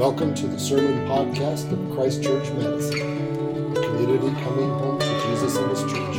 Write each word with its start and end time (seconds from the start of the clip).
Welcome 0.00 0.32
to 0.36 0.46
the 0.46 0.58
Sermon 0.58 1.06
Podcast 1.06 1.70
of 1.70 1.94
Christ 1.94 2.22
Church 2.22 2.50
Madison, 2.52 3.76
a 3.76 3.82
community 3.82 4.30
coming 4.40 4.70
home 4.70 4.98
to 4.98 5.20
Jesus 5.26 5.58
and 5.58 5.68
His 5.68 5.82
church. 5.82 6.16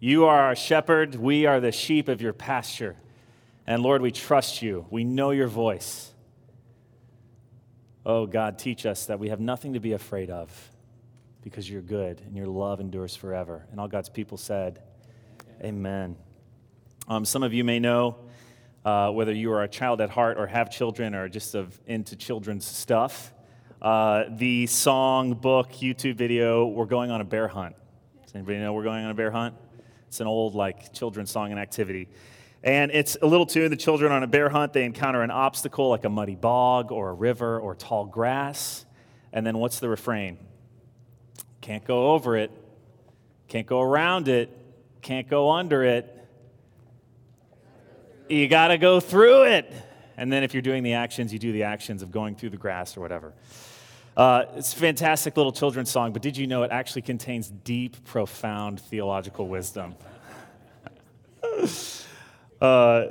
You 0.00 0.24
are 0.24 0.40
our 0.40 0.56
shepherd. 0.56 1.14
We 1.14 1.46
are 1.46 1.60
the 1.60 1.72
sheep 1.72 2.08
of 2.08 2.20
your 2.20 2.32
pasture. 2.32 2.96
And 3.66 3.82
Lord, 3.82 4.02
we 4.02 4.10
trust 4.10 4.62
you. 4.62 4.86
We 4.90 5.04
know 5.04 5.30
your 5.30 5.46
voice. 5.46 6.12
Oh, 8.04 8.26
God, 8.26 8.58
teach 8.58 8.84
us 8.84 9.06
that 9.06 9.20
we 9.20 9.28
have 9.28 9.38
nothing 9.38 9.74
to 9.74 9.80
be 9.80 9.92
afraid 9.92 10.28
of 10.28 10.71
because 11.42 11.68
you're 11.68 11.82
good 11.82 12.20
and 12.20 12.36
your 12.36 12.46
love 12.46 12.80
endures 12.80 13.14
forever. 13.14 13.66
And 13.70 13.80
all 13.80 13.88
God's 13.88 14.08
people 14.08 14.38
said, 14.38 14.82
Amen. 15.62 16.16
Um, 17.08 17.24
some 17.24 17.42
of 17.42 17.52
you 17.52 17.64
may 17.64 17.78
know 17.78 18.16
uh, 18.84 19.10
whether 19.10 19.32
you 19.32 19.52
are 19.52 19.62
a 19.62 19.68
child 19.68 20.00
at 20.00 20.10
heart 20.10 20.38
or 20.38 20.46
have 20.46 20.70
children 20.70 21.14
or 21.14 21.28
just 21.28 21.54
of, 21.54 21.80
into 21.86 22.16
children's 22.16 22.64
stuff. 22.64 23.32
Uh, 23.80 24.24
the 24.30 24.66
song, 24.66 25.34
book, 25.34 25.72
YouTube 25.72 26.16
video, 26.16 26.66
We're 26.66 26.86
Going 26.86 27.10
on 27.10 27.20
a 27.20 27.24
Bear 27.24 27.48
Hunt. 27.48 27.74
Does 28.32 28.34
anybody 28.34 28.58
know 28.58 28.72
we're 28.72 28.84
going 28.84 29.04
on 29.04 29.10
a 29.10 29.14
bear 29.14 29.30
hunt? 29.30 29.54
It's 30.08 30.20
an 30.20 30.26
old, 30.26 30.54
like, 30.54 30.92
children's 30.94 31.30
song 31.30 31.50
and 31.50 31.60
activity. 31.60 32.08
And 32.64 32.90
it's 32.92 33.16
a 33.20 33.26
little 33.26 33.44
tune. 33.44 33.70
The 33.70 33.76
children 33.76 34.10
on 34.10 34.22
a 34.22 34.26
bear 34.26 34.48
hunt, 34.48 34.72
they 34.72 34.84
encounter 34.84 35.22
an 35.22 35.30
obstacle 35.30 35.90
like 35.90 36.04
a 36.04 36.08
muddy 36.08 36.36
bog 36.36 36.92
or 36.92 37.10
a 37.10 37.12
river 37.12 37.60
or 37.60 37.74
tall 37.74 38.06
grass. 38.06 38.86
And 39.34 39.44
then 39.44 39.58
what's 39.58 39.80
the 39.80 39.88
refrain? 39.88 40.38
Can't 41.62 41.84
go 41.84 42.12
over 42.12 42.36
it, 42.36 42.50
can't 43.48 43.66
go 43.66 43.80
around 43.80 44.28
it, 44.28 44.50
can't 45.00 45.28
go 45.28 45.50
under 45.50 45.82
it. 45.82 46.18
You 48.28 48.48
got 48.48 48.68
to 48.68 48.78
go 48.78 49.00
through 49.00 49.44
it. 49.44 49.72
And 50.16 50.30
then 50.30 50.42
if 50.42 50.52
you're 50.52 50.62
doing 50.62 50.82
the 50.82 50.94
actions, 50.94 51.32
you 51.32 51.38
do 51.38 51.52
the 51.52 51.62
actions 51.62 52.02
of 52.02 52.10
going 52.10 52.34
through 52.34 52.50
the 52.50 52.56
grass 52.56 52.96
or 52.96 53.00
whatever. 53.00 53.32
Uh, 54.16 54.44
it's 54.56 54.72
a 54.74 54.76
fantastic 54.76 55.36
little 55.36 55.52
children's 55.52 55.90
song, 55.90 56.12
but 56.12 56.20
did 56.20 56.36
you 56.36 56.46
know 56.46 56.64
it 56.64 56.70
actually 56.70 57.02
contains 57.02 57.48
deep, 57.48 58.04
profound 58.04 58.80
theological 58.80 59.48
wisdom? 59.48 59.94
Uh, 62.60 63.08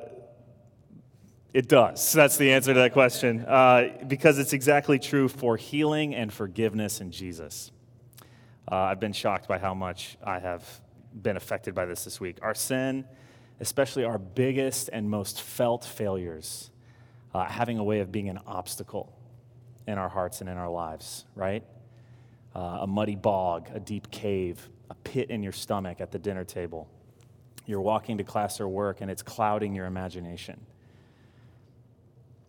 it 1.53 1.67
does. 1.67 2.13
That's 2.13 2.38
the 2.38 2.53
answer 2.53 2.73
to 2.73 2.79
that 2.79 2.94
question. 2.94 3.41
Uh, 3.41 3.89
because 4.07 4.39
it's 4.39 4.53
exactly 4.53 4.97
true 4.97 5.27
for 5.27 5.57
healing 5.57 6.16
and 6.16 6.31
forgiveness 6.31 7.02
in 7.02 7.11
Jesus. 7.11 7.72
Uh, 8.72 8.75
I've 8.75 9.00
been 9.00 9.14
shocked 9.14 9.47
by 9.47 9.58
how 9.58 9.73
much 9.73 10.17
I 10.23 10.39
have 10.39 10.64
been 11.22 11.36
affected 11.36 11.75
by 11.75 11.86
this 11.86 12.05
this 12.05 12.22
week. 12.22 12.38
Our 12.41 12.55
sin, 12.55 13.05
especially 13.59 14.05
our 14.05 14.17
biggest 14.17 14.89
and 14.94 15.09
most 15.09 15.41
felt 15.41 15.84
failures, 15.84 16.72
uh, 17.34 17.46
having 17.46 17.78
a 17.78 17.84
way 17.84 18.00
of 18.00 18.12
being 18.12 18.29
an 18.29 18.40
obstacle 18.47 19.13
in 19.88 19.97
our 19.97 20.09
hearts 20.09 20.41
and 20.41 20.50
in 20.50 20.57
our 20.57 20.69
lives, 20.69 21.25
right? 21.35 21.63
Uh, 22.56 22.79
a 22.81 22.88
muddy 22.88 23.16
bog, 23.16 23.69
a 23.73 23.79
deep 23.79 24.09
cave, 24.09 24.69
a 24.90 24.96
pit 24.96 25.29
in 25.29 25.44
your 25.44 25.51
stomach 25.51 26.00
at 26.00 26.12
the 26.12 26.19
dinner 26.19 26.46
table 26.46 26.88
you're 27.66 27.81
walking 27.81 28.17
to 28.17 28.23
class 28.23 28.59
or 28.59 28.67
work 28.67 29.01
and 29.01 29.09
it's 29.09 29.22
clouding 29.22 29.73
your 29.73 29.85
imagination. 29.85 30.59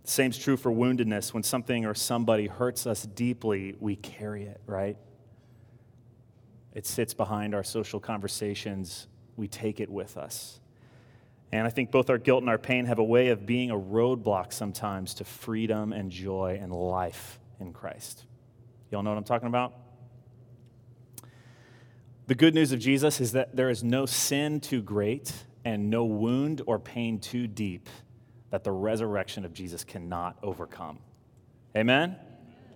Same's 0.05 0.37
true 0.37 0.57
for 0.57 0.71
woundedness. 0.73 1.33
When 1.33 1.43
something 1.45 1.87
or 1.87 1.95
somebody 1.95 2.49
hurts 2.49 2.87
us 2.87 3.05
deeply, 3.05 3.77
we 3.79 3.97
carry 3.97 4.45
it, 4.45 4.61
right? 4.67 4.97
It 6.75 6.87
sits 6.87 7.15
behind 7.15 7.55
our 7.55 7.65
social 7.65 8.01
conversations. 8.01 9.09
We 9.37 9.49
take 9.49 9.81
it 9.81 9.91
with 9.91 10.17
us. 10.17 10.61
And 11.53 11.67
I 11.67 11.71
think 11.71 11.91
both 11.91 12.09
our 12.09 12.17
guilt 12.17 12.43
and 12.43 12.49
our 12.49 12.59
pain 12.59 12.87
have 12.87 12.99
a 12.99 13.05
way 13.05 13.29
of 13.29 13.45
being 13.45 13.71
a 13.71 13.79
roadblock 13.79 14.53
sometimes 14.53 15.15
to 15.15 15.25
freedom 15.25 15.93
and 15.93 16.11
joy 16.11 16.59
and 16.61 16.73
life 16.73 17.39
in 17.61 17.73
Christ. 17.75 18.25
Y'all 18.91 19.03
know 19.03 19.11
what 19.11 19.19
I'm 19.19 19.25
talking 19.25 19.49
about? 19.49 19.75
The 22.27 22.35
good 22.35 22.55
news 22.55 22.73
of 22.73 22.79
Jesus 22.79 23.21
is 23.21 23.33
that 23.33 23.55
there 23.55 23.69
is 23.69 23.85
no 23.85 24.07
sin 24.07 24.61
too 24.61 24.81
great 24.81 25.33
and 25.65 25.91
no 25.91 26.05
wound 26.05 26.63
or 26.67 26.79
pain 26.79 27.19
too 27.19 27.47
deep 27.47 27.89
that 28.51 28.65
the 28.65 28.73
resurrection 28.73 29.45
of 29.45 29.53
Jesus 29.53 29.85
cannot 29.85 30.39
overcome. 30.43 30.99
Amen? 31.77 32.17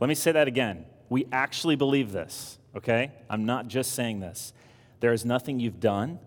Let 0.00 0.08
me 0.08 0.14
say 0.14 0.32
that 0.32 0.48
again. 0.48 0.84
We 1.08 1.26
actually 1.32 1.76
believe 1.76 2.12
this, 2.12 2.58
okay? 2.76 3.12
I'm 3.28 3.46
not 3.46 3.68
just 3.68 3.92
saying 3.92 4.20
this. 4.20 4.52
There 5.00 5.12
is 5.12 5.24
nothing 5.24 5.60
you've 5.60 5.80
done, 5.80 6.18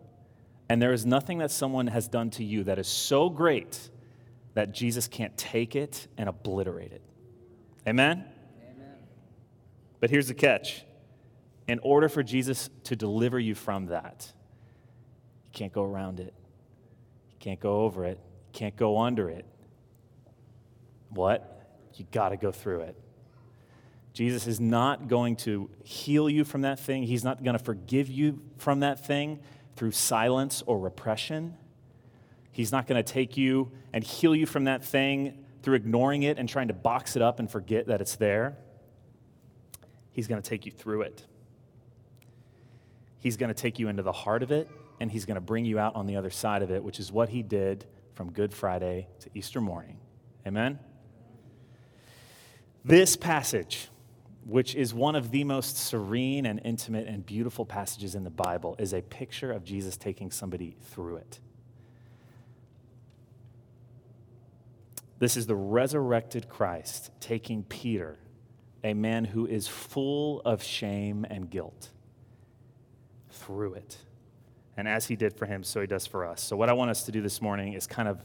and 0.69 0.81
there 0.81 0.93
is 0.93 1.05
nothing 1.05 1.39
that 1.39 1.51
someone 1.51 1.87
has 1.87 2.07
done 2.07 2.29
to 2.31 2.43
you 2.43 2.63
that 2.65 2.79
is 2.79 2.87
so 2.87 3.29
great 3.29 3.89
that 4.53 4.73
Jesus 4.73 5.07
can't 5.07 5.37
take 5.37 5.75
it 5.75 6.07
and 6.17 6.27
obliterate 6.27 6.91
it. 6.91 7.01
Amen? 7.87 8.25
Amen. 8.75 8.93
But 9.99 10.09
here's 10.09 10.27
the 10.27 10.33
catch 10.33 10.83
in 11.69 11.79
order 11.83 12.09
for 12.09 12.23
Jesus 12.23 12.69
to 12.85 12.95
deliver 12.95 13.39
you 13.39 13.53
from 13.53 13.85
that, 13.87 14.33
you 15.45 15.51
can't 15.53 15.71
go 15.71 15.83
around 15.83 16.19
it. 16.19 16.33
You 17.29 17.37
can't 17.39 17.59
go 17.59 17.81
over 17.81 18.05
it. 18.05 18.17
You 18.17 18.53
can't 18.53 18.75
go 18.75 18.99
under 18.99 19.29
it. 19.29 19.45
What? 21.09 21.77
You 21.93 22.05
got 22.11 22.29
to 22.29 22.37
go 22.37 22.51
through 22.51 22.81
it. 22.81 22.95
Jesus 24.13 24.47
is 24.47 24.59
not 24.59 25.07
going 25.07 25.35
to 25.37 25.69
heal 25.83 26.29
you 26.29 26.43
from 26.43 26.61
that 26.61 26.79
thing. 26.79 27.03
He's 27.03 27.23
not 27.23 27.43
going 27.43 27.57
to 27.57 27.63
forgive 27.63 28.09
you 28.09 28.41
from 28.57 28.81
that 28.81 29.05
thing 29.05 29.39
through 29.75 29.91
silence 29.91 30.61
or 30.65 30.79
repression. 30.79 31.55
He's 32.51 32.71
not 32.71 32.87
going 32.87 33.01
to 33.01 33.13
take 33.13 33.37
you 33.37 33.71
and 33.93 34.03
heal 34.03 34.35
you 34.35 34.45
from 34.45 34.65
that 34.65 34.83
thing 34.83 35.45
through 35.61 35.75
ignoring 35.75 36.23
it 36.23 36.37
and 36.37 36.49
trying 36.49 36.67
to 36.69 36.73
box 36.73 37.15
it 37.15 37.21
up 37.21 37.39
and 37.39 37.49
forget 37.49 37.87
that 37.87 38.01
it's 38.01 38.15
there. 38.15 38.57
He's 40.11 40.27
going 40.27 40.41
to 40.41 40.49
take 40.49 40.65
you 40.65 40.71
through 40.71 41.03
it. 41.03 41.25
He's 43.19 43.37
going 43.37 43.49
to 43.49 43.53
take 43.53 43.79
you 43.79 43.89
into 43.89 44.03
the 44.03 44.11
heart 44.11 44.43
of 44.43 44.51
it, 44.51 44.69
and 44.99 45.11
He's 45.11 45.25
going 45.25 45.35
to 45.35 45.41
bring 45.41 45.65
you 45.65 45.77
out 45.77 45.95
on 45.95 46.07
the 46.07 46.15
other 46.15 46.29
side 46.29 46.61
of 46.61 46.71
it, 46.71 46.83
which 46.83 46.99
is 46.99 47.11
what 47.11 47.29
He 47.29 47.43
did 47.43 47.85
from 48.15 48.31
Good 48.31 48.53
Friday 48.53 49.07
to 49.19 49.29
Easter 49.33 49.61
morning. 49.61 49.97
Amen? 50.47 50.79
This 52.83 53.15
passage, 53.15 53.89
which 54.49 54.73
is 54.73 54.93
one 54.93 55.15
of 55.15 55.31
the 55.31 55.43
most 55.43 55.77
serene 55.77 56.45
and 56.45 56.59
intimate 56.63 57.07
and 57.07 57.25
beautiful 57.25 57.65
passages 57.65 58.15
in 58.15 58.23
the 58.23 58.29
Bible, 58.29 58.75
is 58.79 58.93
a 58.93 59.01
picture 59.01 59.51
of 59.51 59.63
Jesus 59.63 59.95
taking 59.95 60.31
somebody 60.31 60.75
through 60.81 61.17
it. 61.17 61.39
This 65.19 65.37
is 65.37 65.45
the 65.45 65.55
resurrected 65.55 66.49
Christ 66.49 67.11
taking 67.19 67.63
Peter, 67.63 68.17
a 68.83 68.93
man 68.93 69.25
who 69.25 69.45
is 69.45 69.67
full 69.67 70.41
of 70.41 70.63
shame 70.63 71.25
and 71.29 71.49
guilt 71.49 71.89
through 73.29 73.75
it. 73.75 73.97
And 74.77 74.87
as 74.87 75.07
he 75.07 75.15
did 75.15 75.33
for 75.33 75.45
him, 75.45 75.63
so 75.63 75.81
he 75.81 75.87
does 75.87 76.07
for 76.07 76.25
us. 76.25 76.41
So, 76.41 76.55
what 76.55 76.69
I 76.69 76.73
want 76.73 76.89
us 76.89 77.03
to 77.03 77.11
do 77.11 77.21
this 77.21 77.41
morning 77.41 77.73
is 77.73 77.85
kind 77.85 78.07
of 78.07 78.23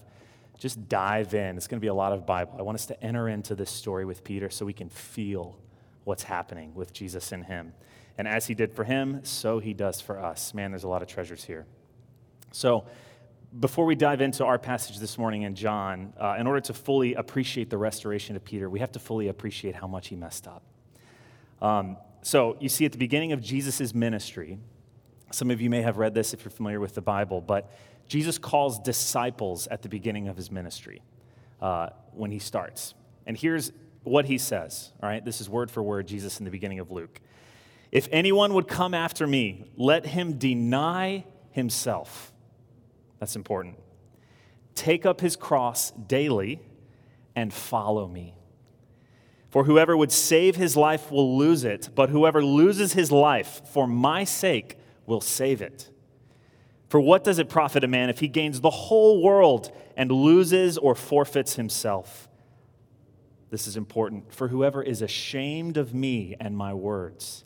just 0.56 0.88
dive 0.88 1.34
in. 1.34 1.56
It's 1.56 1.66
going 1.66 1.80
to 1.80 1.84
be 1.84 1.88
a 1.88 1.94
lot 1.94 2.12
of 2.12 2.24
Bible. 2.24 2.54
I 2.58 2.62
want 2.62 2.76
us 2.76 2.86
to 2.86 3.04
enter 3.04 3.28
into 3.28 3.56
this 3.56 3.70
story 3.70 4.04
with 4.04 4.22
Peter 4.22 4.48
so 4.48 4.64
we 4.64 4.72
can 4.72 4.88
feel 4.88 5.58
what's 6.04 6.22
happening 6.22 6.74
with 6.74 6.92
Jesus 6.92 7.32
in 7.32 7.42
him. 7.42 7.72
And 8.16 8.28
as 8.28 8.46
he 8.46 8.54
did 8.54 8.72
for 8.72 8.84
him, 8.84 9.24
so 9.24 9.58
he 9.58 9.74
does 9.74 10.00
for 10.00 10.18
us. 10.18 10.54
Man, 10.54 10.70
there's 10.70 10.84
a 10.84 10.88
lot 10.88 11.02
of 11.02 11.08
treasures 11.08 11.44
here. 11.44 11.66
So, 12.52 12.84
before 13.58 13.84
we 13.84 13.94
dive 13.94 14.20
into 14.20 14.44
our 14.44 14.58
passage 14.58 14.98
this 14.98 15.16
morning 15.16 15.42
in 15.42 15.54
John, 15.54 16.12
uh, 16.20 16.36
in 16.38 16.46
order 16.46 16.60
to 16.62 16.74
fully 16.74 17.14
appreciate 17.14 17.70
the 17.70 17.78
restoration 17.78 18.34
of 18.34 18.44
Peter, 18.44 18.68
we 18.68 18.80
have 18.80 18.92
to 18.92 18.98
fully 18.98 19.28
appreciate 19.28 19.76
how 19.76 19.86
much 19.86 20.08
he 20.08 20.16
messed 20.16 20.48
up. 20.48 20.62
Um, 21.62 21.96
so, 22.22 22.56
you 22.60 22.68
see, 22.68 22.84
at 22.84 22.92
the 22.92 22.98
beginning 22.98 23.32
of 23.32 23.40
Jesus' 23.40 23.94
ministry, 23.94 24.58
some 25.30 25.50
of 25.50 25.60
you 25.60 25.70
may 25.70 25.82
have 25.82 25.98
read 25.98 26.14
this 26.14 26.34
if 26.34 26.44
you're 26.44 26.50
familiar 26.50 26.80
with 26.80 26.94
the 26.94 27.02
Bible, 27.02 27.40
but 27.40 27.70
Jesus 28.08 28.38
calls 28.38 28.78
disciples 28.78 29.66
at 29.68 29.82
the 29.82 29.88
beginning 29.88 30.28
of 30.28 30.36
his 30.36 30.50
ministry 30.50 31.02
uh, 31.60 31.88
when 32.12 32.30
he 32.30 32.38
starts. 32.38 32.94
And 33.26 33.36
here's 33.36 33.72
what 34.04 34.26
he 34.26 34.38
says, 34.38 34.92
all 35.02 35.08
right? 35.08 35.24
This 35.24 35.40
is 35.40 35.48
word 35.48 35.70
for 35.70 35.82
word 35.82 36.06
Jesus 36.06 36.38
in 36.38 36.44
the 36.44 36.50
beginning 36.50 36.78
of 36.78 36.90
Luke. 36.90 37.20
If 37.90 38.08
anyone 38.12 38.54
would 38.54 38.68
come 38.68 38.94
after 38.94 39.26
me, 39.26 39.64
let 39.76 40.06
him 40.06 40.38
deny 40.38 41.24
himself. 41.50 42.32
That's 43.18 43.36
important. 43.36 43.76
Take 44.74 45.06
up 45.06 45.20
his 45.20 45.36
cross 45.36 45.90
daily 45.92 46.60
and 47.34 47.52
follow 47.52 48.06
me. 48.06 48.34
For 49.50 49.64
whoever 49.64 49.96
would 49.96 50.10
save 50.10 50.56
his 50.56 50.76
life 50.76 51.12
will 51.12 51.38
lose 51.38 51.62
it, 51.62 51.90
but 51.94 52.10
whoever 52.10 52.44
loses 52.44 52.92
his 52.92 53.12
life 53.12 53.62
for 53.72 53.86
my 53.86 54.24
sake 54.24 54.76
will 55.06 55.20
save 55.20 55.62
it. 55.62 55.90
For 56.88 57.00
what 57.00 57.24
does 57.24 57.38
it 57.38 57.48
profit 57.48 57.84
a 57.84 57.88
man 57.88 58.10
if 58.10 58.18
he 58.18 58.28
gains 58.28 58.60
the 58.60 58.70
whole 58.70 59.22
world 59.22 59.70
and 59.96 60.10
loses 60.10 60.76
or 60.76 60.94
forfeits 60.94 61.54
himself? 61.54 62.28
This 63.54 63.68
is 63.68 63.76
important. 63.76 64.34
For 64.34 64.48
whoever 64.48 64.82
is 64.82 65.00
ashamed 65.00 65.76
of 65.76 65.94
me 65.94 66.34
and 66.40 66.56
my 66.56 66.74
words, 66.74 67.44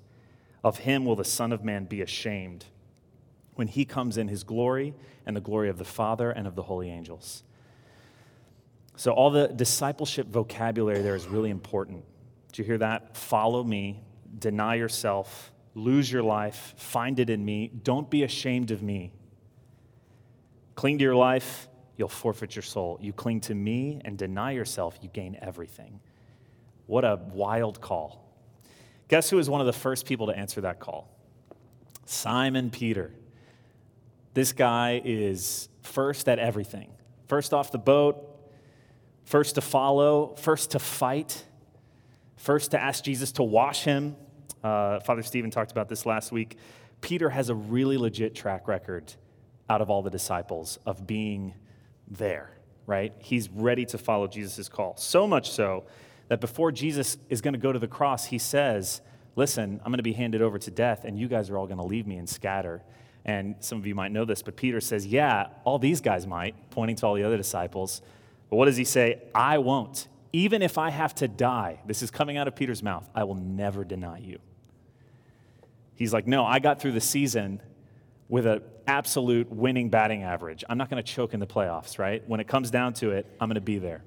of 0.64 0.78
him 0.78 1.04
will 1.04 1.16
the 1.16 1.22
Son 1.22 1.52
of 1.52 1.62
Man 1.62 1.84
be 1.84 2.00
ashamed 2.00 2.64
when 3.56 3.68
he 3.68 3.84
comes 3.84 4.16
in 4.16 4.26
his 4.26 4.42
glory 4.42 4.94
and 5.26 5.36
the 5.36 5.42
glory 5.42 5.68
of 5.68 5.76
the 5.76 5.84
Father 5.84 6.30
and 6.30 6.46
of 6.46 6.54
the 6.54 6.62
holy 6.62 6.88
angels. 6.88 7.42
So, 8.96 9.12
all 9.12 9.28
the 9.30 9.48
discipleship 9.48 10.28
vocabulary 10.28 11.02
there 11.02 11.14
is 11.14 11.26
really 11.26 11.50
important. 11.50 12.06
Do 12.52 12.62
you 12.62 12.66
hear 12.66 12.78
that? 12.78 13.14
Follow 13.14 13.62
me, 13.62 14.00
deny 14.38 14.76
yourself, 14.76 15.52
lose 15.74 16.10
your 16.10 16.22
life, 16.22 16.72
find 16.78 17.20
it 17.20 17.28
in 17.28 17.44
me. 17.44 17.70
Don't 17.82 18.08
be 18.08 18.22
ashamed 18.22 18.70
of 18.70 18.82
me. 18.82 19.12
Cling 20.74 20.96
to 20.96 21.04
your 21.04 21.16
life, 21.16 21.68
you'll 21.98 22.08
forfeit 22.08 22.56
your 22.56 22.62
soul. 22.62 22.96
You 23.02 23.12
cling 23.12 23.40
to 23.42 23.54
me 23.54 24.00
and 24.04 24.16
deny 24.16 24.52
yourself, 24.52 24.98
you 25.02 25.10
gain 25.12 25.36
everything. 25.42 26.00
What 26.86 27.04
a 27.04 27.20
wild 27.32 27.82
call. 27.82 28.24
Guess 29.08 29.28
who 29.28 29.36
was 29.36 29.50
one 29.50 29.60
of 29.60 29.66
the 29.66 29.72
first 29.72 30.06
people 30.06 30.28
to 30.28 30.32
answer 30.32 30.62
that 30.62 30.80
call? 30.80 31.10
Simon 32.06 32.70
Peter. 32.70 33.12
This 34.32 34.52
guy 34.52 35.02
is 35.04 35.68
first 35.82 36.28
at 36.28 36.38
everything. 36.38 36.90
First 37.26 37.52
off 37.52 37.72
the 37.72 37.78
boat, 37.78 38.24
first 39.24 39.56
to 39.56 39.60
follow, 39.60 40.34
first 40.36 40.70
to 40.70 40.78
fight, 40.78 41.44
first 42.36 42.70
to 42.70 42.80
ask 42.80 43.02
Jesus 43.02 43.32
to 43.32 43.42
wash 43.42 43.82
him. 43.82 44.16
Uh, 44.62 45.00
Father 45.00 45.22
Stephen 45.22 45.50
talked 45.50 45.72
about 45.72 45.88
this 45.88 46.06
last 46.06 46.30
week. 46.30 46.56
Peter 47.00 47.28
has 47.28 47.48
a 47.48 47.54
really 47.54 47.98
legit 47.98 48.34
track 48.34 48.68
record 48.68 49.12
out 49.68 49.80
of 49.80 49.90
all 49.90 50.02
the 50.02 50.10
disciples 50.10 50.78
of 50.86 51.06
being 51.06 51.54
there, 52.10 52.50
right? 52.86 53.12
He's 53.18 53.48
ready 53.48 53.84
to 53.86 53.98
follow 53.98 54.26
Jesus' 54.26 54.68
call. 54.68 54.96
So 54.96 55.26
much 55.26 55.50
so 55.50 55.84
that 56.28 56.40
before 56.40 56.72
Jesus 56.72 57.16
is 57.28 57.40
going 57.40 57.54
to 57.54 57.58
go 57.58 57.72
to 57.72 57.78
the 57.78 57.88
cross, 57.88 58.26
he 58.26 58.38
says, 58.38 59.00
Listen, 59.36 59.80
I'm 59.84 59.92
going 59.92 59.98
to 59.98 60.02
be 60.02 60.14
handed 60.14 60.42
over 60.42 60.58
to 60.58 60.70
death, 60.70 61.04
and 61.04 61.16
you 61.16 61.28
guys 61.28 61.48
are 61.48 61.56
all 61.56 61.66
going 61.66 61.78
to 61.78 61.84
leave 61.84 62.08
me 62.08 62.16
and 62.16 62.28
scatter. 62.28 62.82
And 63.24 63.54
some 63.60 63.78
of 63.78 63.86
you 63.86 63.94
might 63.94 64.10
know 64.10 64.24
this, 64.24 64.42
but 64.42 64.56
Peter 64.56 64.80
says, 64.80 65.06
Yeah, 65.06 65.48
all 65.64 65.78
these 65.78 66.00
guys 66.00 66.26
might, 66.26 66.70
pointing 66.70 66.96
to 66.96 67.06
all 67.06 67.14
the 67.14 67.22
other 67.22 67.36
disciples. 67.36 68.02
But 68.50 68.56
what 68.56 68.64
does 68.64 68.76
he 68.76 68.84
say? 68.84 69.22
I 69.34 69.58
won't. 69.58 70.08
Even 70.32 70.60
if 70.60 70.76
I 70.76 70.90
have 70.90 71.14
to 71.16 71.28
die, 71.28 71.80
this 71.86 72.02
is 72.02 72.10
coming 72.10 72.36
out 72.36 72.48
of 72.48 72.56
Peter's 72.56 72.82
mouth, 72.82 73.08
I 73.14 73.24
will 73.24 73.34
never 73.34 73.84
deny 73.84 74.18
you. 74.18 74.38
He's 75.94 76.12
like, 76.12 76.26
No, 76.26 76.44
I 76.44 76.58
got 76.58 76.80
through 76.80 76.92
the 76.92 77.00
season 77.00 77.60
with 78.28 78.46
an 78.46 78.62
absolute 78.88 79.52
winning 79.52 79.90
batting 79.90 80.22
average. 80.24 80.64
I'm 80.68 80.78
not 80.78 80.90
going 80.90 81.02
to 81.02 81.12
choke 81.12 81.34
in 81.34 81.40
the 81.40 81.46
playoffs, 81.46 81.98
right? 81.98 82.26
When 82.26 82.40
it 82.40 82.48
comes 82.48 82.70
down 82.70 82.94
to 82.94 83.10
it, 83.10 83.26
I'm 83.38 83.48
going 83.48 83.54
to 83.54 83.60
be 83.60 83.78
there. 83.78 84.02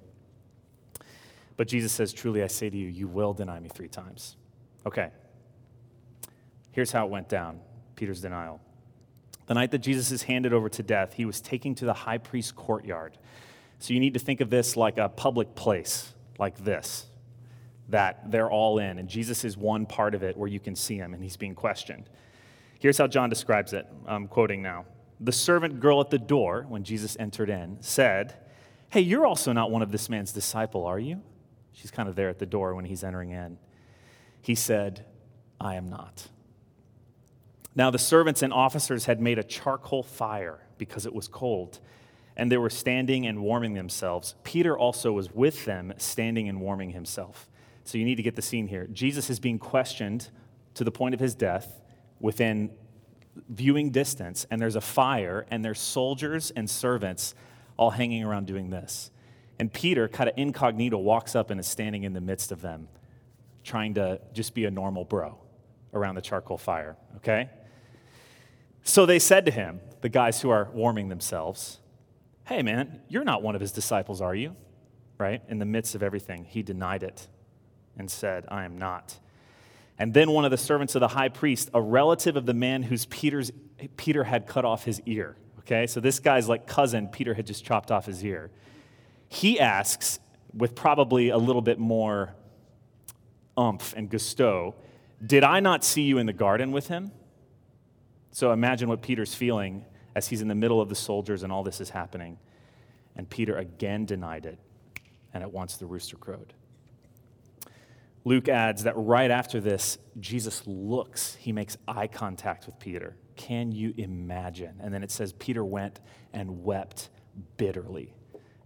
But 1.55 1.67
Jesus 1.67 1.91
says, 1.91 2.11
Truly 2.11 2.43
I 2.43 2.47
say 2.47 2.69
to 2.69 2.75
you, 2.75 2.87
you 2.87 3.07
will 3.07 3.33
deny 3.33 3.59
me 3.59 3.69
three 3.69 3.87
times. 3.87 4.35
Okay. 4.85 5.09
Here's 6.71 6.91
how 6.91 7.05
it 7.05 7.11
went 7.11 7.29
down 7.29 7.59
Peter's 7.95 8.21
denial. 8.21 8.59
The 9.45 9.53
night 9.53 9.71
that 9.71 9.79
Jesus 9.79 10.11
is 10.11 10.23
handed 10.23 10.53
over 10.53 10.69
to 10.69 10.83
death, 10.83 11.13
he 11.13 11.25
was 11.25 11.39
taken 11.39 11.75
to 11.75 11.85
the 11.85 11.93
high 11.93 12.17
priest's 12.17 12.51
courtyard. 12.51 13.17
So 13.79 13.93
you 13.93 13.99
need 13.99 14.13
to 14.13 14.19
think 14.19 14.41
of 14.41 14.49
this 14.49 14.75
like 14.75 14.97
a 14.97 15.09
public 15.09 15.53
place, 15.55 16.13
like 16.39 16.57
this, 16.63 17.05
that 17.89 18.31
they're 18.31 18.49
all 18.49 18.79
in. 18.79 18.97
And 18.97 19.07
Jesus 19.07 19.43
is 19.43 19.57
one 19.57 19.85
part 19.85 20.15
of 20.15 20.23
it 20.23 20.37
where 20.37 20.47
you 20.47 20.59
can 20.59 20.75
see 20.75 20.95
him 20.95 21.13
and 21.13 21.21
he's 21.21 21.37
being 21.37 21.55
questioned. 21.55 22.09
Here's 22.81 22.97
how 22.97 23.05
John 23.05 23.29
describes 23.29 23.73
it. 23.73 23.85
I'm 24.07 24.27
quoting 24.27 24.63
now. 24.63 24.85
The 25.19 25.31
servant 25.31 25.79
girl 25.79 26.01
at 26.01 26.09
the 26.09 26.17
door, 26.17 26.65
when 26.67 26.83
Jesus 26.83 27.15
entered 27.19 27.51
in, 27.51 27.77
said, 27.79 28.33
Hey, 28.89 29.01
you're 29.01 29.25
also 29.25 29.53
not 29.53 29.69
one 29.69 29.83
of 29.83 29.91
this 29.91 30.09
man's 30.09 30.33
disciple, 30.33 30.87
are 30.87 30.97
you? 30.97 31.21
She's 31.73 31.91
kind 31.91 32.09
of 32.09 32.15
there 32.15 32.27
at 32.27 32.39
the 32.39 32.47
door 32.47 32.73
when 32.73 32.85
he's 32.85 33.03
entering 33.03 33.29
in. 33.29 33.59
He 34.41 34.55
said, 34.55 35.05
I 35.59 35.75
am 35.75 35.89
not. 35.89 36.27
Now, 37.75 37.91
the 37.91 37.99
servants 37.99 38.41
and 38.41 38.51
officers 38.51 39.05
had 39.05 39.21
made 39.21 39.37
a 39.37 39.43
charcoal 39.43 40.01
fire 40.01 40.59
because 40.79 41.05
it 41.05 41.13
was 41.13 41.27
cold, 41.27 41.79
and 42.35 42.51
they 42.51 42.57
were 42.57 42.71
standing 42.71 43.27
and 43.27 43.43
warming 43.43 43.75
themselves. 43.75 44.33
Peter 44.43 44.75
also 44.75 45.11
was 45.11 45.31
with 45.31 45.65
them, 45.65 45.93
standing 45.97 46.49
and 46.49 46.59
warming 46.59 46.89
himself. 46.89 47.47
So 47.83 47.99
you 47.99 48.05
need 48.05 48.15
to 48.15 48.23
get 48.23 48.35
the 48.35 48.41
scene 48.41 48.67
here. 48.67 48.87
Jesus 48.91 49.29
is 49.29 49.39
being 49.39 49.59
questioned 49.59 50.29
to 50.73 50.83
the 50.83 50.91
point 50.91 51.13
of 51.13 51.19
his 51.19 51.35
death 51.35 51.80
within 52.21 52.71
viewing 53.49 53.91
distance, 53.91 54.45
and 54.49 54.61
there's 54.61 54.75
a 54.75 54.81
fire, 54.81 55.45
and 55.49 55.63
there's 55.63 55.79
soldiers 55.79 56.51
and 56.55 56.69
servants 56.69 57.33
all 57.77 57.91
hanging 57.91 58.23
around 58.23 58.47
doing 58.47 58.69
this. 58.69 59.11
And 59.59 59.71
Peter, 59.71 60.07
kind 60.07 60.29
of 60.29 60.35
incognito, 60.37 60.97
walks 60.97 61.35
up 61.35 61.49
and 61.49 61.59
is 61.59 61.67
standing 61.67 62.03
in 62.03 62.13
the 62.13 62.21
midst 62.21 62.51
of 62.51 62.61
them, 62.61 62.87
trying 63.63 63.93
to 63.95 64.19
just 64.33 64.53
be 64.53 64.65
a 64.65 64.71
normal 64.71 65.05
bro 65.05 65.37
around 65.93 66.15
the 66.15 66.21
charcoal 66.21 66.57
fire, 66.57 66.97
okay? 67.17 67.49
So 68.83 69.05
they 69.05 69.19
said 69.19 69.45
to 69.45 69.51
him, 69.51 69.79
the 70.01 70.09
guys 70.09 70.41
who 70.41 70.49
are 70.49 70.69
warming 70.73 71.09
themselves, 71.09 71.79
Hey, 72.45 72.63
man, 72.63 73.01
you're 73.07 73.23
not 73.23 73.43
one 73.43 73.55
of 73.55 73.61
his 73.61 73.71
disciples, 73.71 74.19
are 74.19 74.35
you? 74.35 74.55
Right? 75.17 75.41
In 75.47 75.59
the 75.59 75.65
midst 75.65 75.95
of 75.95 76.01
everything, 76.01 76.45
he 76.45 76.63
denied 76.63 77.03
it 77.03 77.27
and 77.97 78.09
said, 78.09 78.45
I 78.49 78.65
am 78.65 78.77
not. 78.77 79.19
And 80.01 80.15
then 80.15 80.31
one 80.31 80.45
of 80.45 80.51
the 80.51 80.57
servants 80.57 80.95
of 80.95 80.99
the 80.99 81.07
high 81.07 81.29
priest, 81.29 81.69
a 81.75 81.79
relative 81.79 82.35
of 82.35 82.47
the 82.47 82.55
man 82.55 82.81
whose 82.81 83.05
Peter's, 83.05 83.51
Peter 83.97 84.23
had 84.23 84.47
cut 84.47 84.65
off 84.65 84.83
his 84.83 84.99
ear. 85.05 85.37
Okay, 85.59 85.85
so 85.85 85.99
this 85.99 86.19
guy's 86.19 86.49
like 86.49 86.65
cousin, 86.65 87.07
Peter 87.07 87.35
had 87.35 87.45
just 87.45 87.63
chopped 87.63 87.91
off 87.91 88.07
his 88.07 88.25
ear. 88.25 88.49
He 89.29 89.59
asks, 89.59 90.17
with 90.55 90.73
probably 90.73 91.29
a 91.29 91.37
little 91.37 91.61
bit 91.61 91.77
more 91.77 92.33
umph 93.55 93.93
and 93.95 94.09
gusto, 94.09 94.73
Did 95.23 95.43
I 95.43 95.59
not 95.59 95.83
see 95.83 96.01
you 96.01 96.17
in 96.17 96.25
the 96.25 96.33
garden 96.33 96.71
with 96.71 96.87
him? 96.87 97.11
So 98.31 98.51
imagine 98.51 98.89
what 98.89 99.03
Peter's 99.03 99.35
feeling 99.35 99.85
as 100.15 100.29
he's 100.29 100.41
in 100.41 100.47
the 100.47 100.55
middle 100.55 100.81
of 100.81 100.89
the 100.89 100.95
soldiers 100.95 101.43
and 101.43 101.53
all 101.53 101.61
this 101.61 101.79
is 101.79 101.91
happening. 101.91 102.39
And 103.15 103.29
Peter 103.29 103.55
again 103.55 104.07
denied 104.07 104.47
it, 104.47 104.57
and 105.31 105.43
at 105.43 105.53
once 105.53 105.77
the 105.77 105.85
rooster 105.85 106.17
crowed. 106.17 106.55
Luke 108.23 108.49
adds 108.49 108.83
that 108.83 108.93
right 108.95 109.31
after 109.31 109.59
this, 109.59 109.97
Jesus 110.19 110.63
looks, 110.67 111.35
he 111.35 111.51
makes 111.51 111.77
eye 111.87 112.07
contact 112.07 112.65
with 112.67 112.77
Peter. 112.79 113.15
Can 113.35 113.71
you 113.71 113.93
imagine? 113.97 114.75
And 114.79 114.93
then 114.93 115.03
it 115.03 115.09
says, 115.09 115.33
Peter 115.33 115.65
went 115.65 115.99
and 116.31 116.63
wept 116.63 117.09
bitterly. 117.57 118.13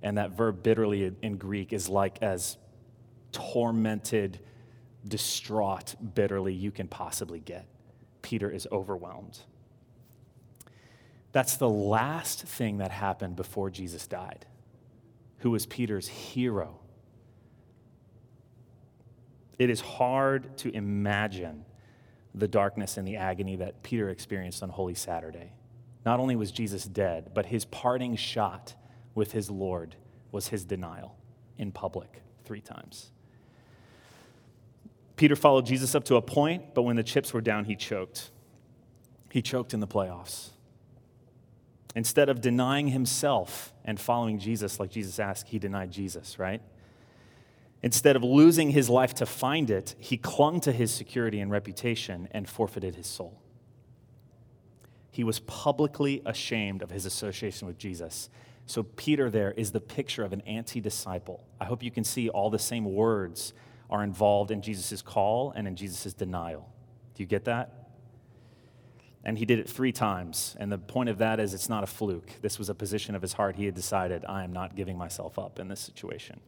And 0.02 0.18
that 0.18 0.32
verb 0.32 0.62
bitterly 0.62 1.14
in 1.22 1.38
Greek 1.38 1.72
is 1.72 1.88
like 1.88 2.22
as 2.22 2.58
tormented, 3.32 4.40
distraught, 5.08 5.96
bitterly 6.16 6.54
you 6.54 6.72
can 6.72 6.88
possibly 6.88 7.40
get. 7.40 7.66
Peter 8.22 8.50
is 8.50 8.68
overwhelmed. 8.72 9.40
That's 11.32 11.58
the 11.58 11.70
last 11.70 12.44
thing 12.44 12.78
that 12.78 12.92
happened 12.92 13.36
before 13.36 13.70
Jesus 13.70 14.08
died. 14.08 14.46
Who 15.40 15.52
was 15.52 15.66
Peter's 15.66 16.08
hero? 16.08 16.80
It 19.58 19.70
is 19.70 19.82
hard 19.82 20.58
to 20.58 20.76
imagine 20.76 21.66
the 22.34 22.48
darkness 22.48 22.98
and 22.98 23.08
the 23.08 23.16
agony 23.16 23.56
that 23.58 23.82
Peter 23.84 24.10
experienced 24.10 24.62
on 24.62 24.70
Holy 24.70 24.96
Saturday. 24.96 25.54
Not 26.06 26.20
only 26.20 26.36
was 26.36 26.52
Jesus 26.52 26.86
dead, 26.86 27.32
but 27.34 27.48
his 27.48 27.66
parting 27.66 28.16
shot 28.16 28.76
with 29.16 29.32
his 29.32 29.50
Lord 29.50 29.96
was 30.32 30.50
his 30.50 30.66
denial 30.66 31.16
in 31.58 31.72
public 31.72 32.22
three 32.44 32.62
times. 32.62 33.12
Peter 35.16 35.36
followed 35.36 35.66
Jesus 35.66 35.96
up 35.96 36.04
to 36.06 36.18
a 36.18 36.22
point, 36.22 36.74
but 36.74 36.82
when 36.82 36.98
the 36.98 37.04
chips 37.04 37.34
were 37.34 37.42
down, 37.42 37.66
he 37.66 37.76
choked. 37.76 38.32
He 39.32 39.42
choked 39.42 39.74
in 39.74 39.80
the 39.80 39.88
playoffs. 39.88 40.50
Instead 41.96 42.28
of 42.28 42.42
denying 42.42 42.90
himself 42.90 43.74
and 43.86 43.98
following 43.98 44.38
Jesus 44.38 44.80
like 44.80 44.92
Jesus 44.92 45.18
asked, 45.18 45.48
he 45.48 45.60
denied 45.60 45.92
Jesus, 45.92 46.38
right? 46.38 46.62
Instead 47.86 48.16
of 48.16 48.24
losing 48.24 48.72
his 48.72 48.90
life 48.90 49.14
to 49.14 49.28
find 49.28 49.70
it, 49.70 49.94
he 50.00 50.18
clung 50.18 50.60
to 50.60 50.72
his 50.72 50.92
security 50.92 51.40
and 51.40 51.52
reputation 51.52 52.28
and 52.32 52.50
forfeited 52.50 52.96
his 52.96 53.06
soul. 53.06 53.40
He 55.12 55.24
was 55.24 55.40
publicly 55.42 56.24
ashamed 56.26 56.82
of 56.82 56.90
his 56.90 57.06
association 57.06 57.68
with 57.68 57.78
Jesus. 57.78 58.32
So, 58.66 58.82
Peter 58.82 59.30
there 59.30 59.52
is 59.52 59.72
the 59.72 59.80
picture 59.80 60.24
of 60.24 60.34
an 60.34 60.42
anti 60.48 60.82
disciple. 60.82 61.44
I 61.62 61.66
hope 61.66 61.84
you 61.84 61.92
can 61.92 62.04
see 62.04 62.28
all 62.28 62.50
the 62.50 62.58
same 62.58 62.86
words 62.86 63.54
are 63.92 64.04
involved 64.04 64.50
in 64.50 64.64
Jesus' 64.64 65.04
call 65.04 65.52
and 65.56 65.68
in 65.68 65.76
Jesus' 65.76 66.12
denial. 66.12 66.68
Do 67.14 67.22
you 67.22 67.28
get 67.28 67.46
that? 67.46 67.90
And 69.24 69.38
he 69.38 69.46
did 69.46 69.60
it 69.60 69.70
three 69.70 69.92
times. 69.92 70.58
And 70.60 70.72
the 70.72 70.80
point 70.80 71.10
of 71.10 71.20
that 71.20 71.40
is 71.40 71.54
it's 71.54 71.70
not 71.70 71.84
a 71.84 71.88
fluke. 71.88 72.32
This 72.42 72.58
was 72.58 72.68
a 72.68 72.76
position 72.76 73.14
of 73.14 73.22
his 73.22 73.34
heart. 73.34 73.58
He 73.58 73.66
had 73.66 73.76
decided, 73.76 74.26
I 74.28 74.44
am 74.44 74.52
not 74.52 74.76
giving 74.76 74.98
myself 74.98 75.38
up 75.38 75.60
in 75.60 75.68
this 75.68 75.82
situation. 75.82 76.40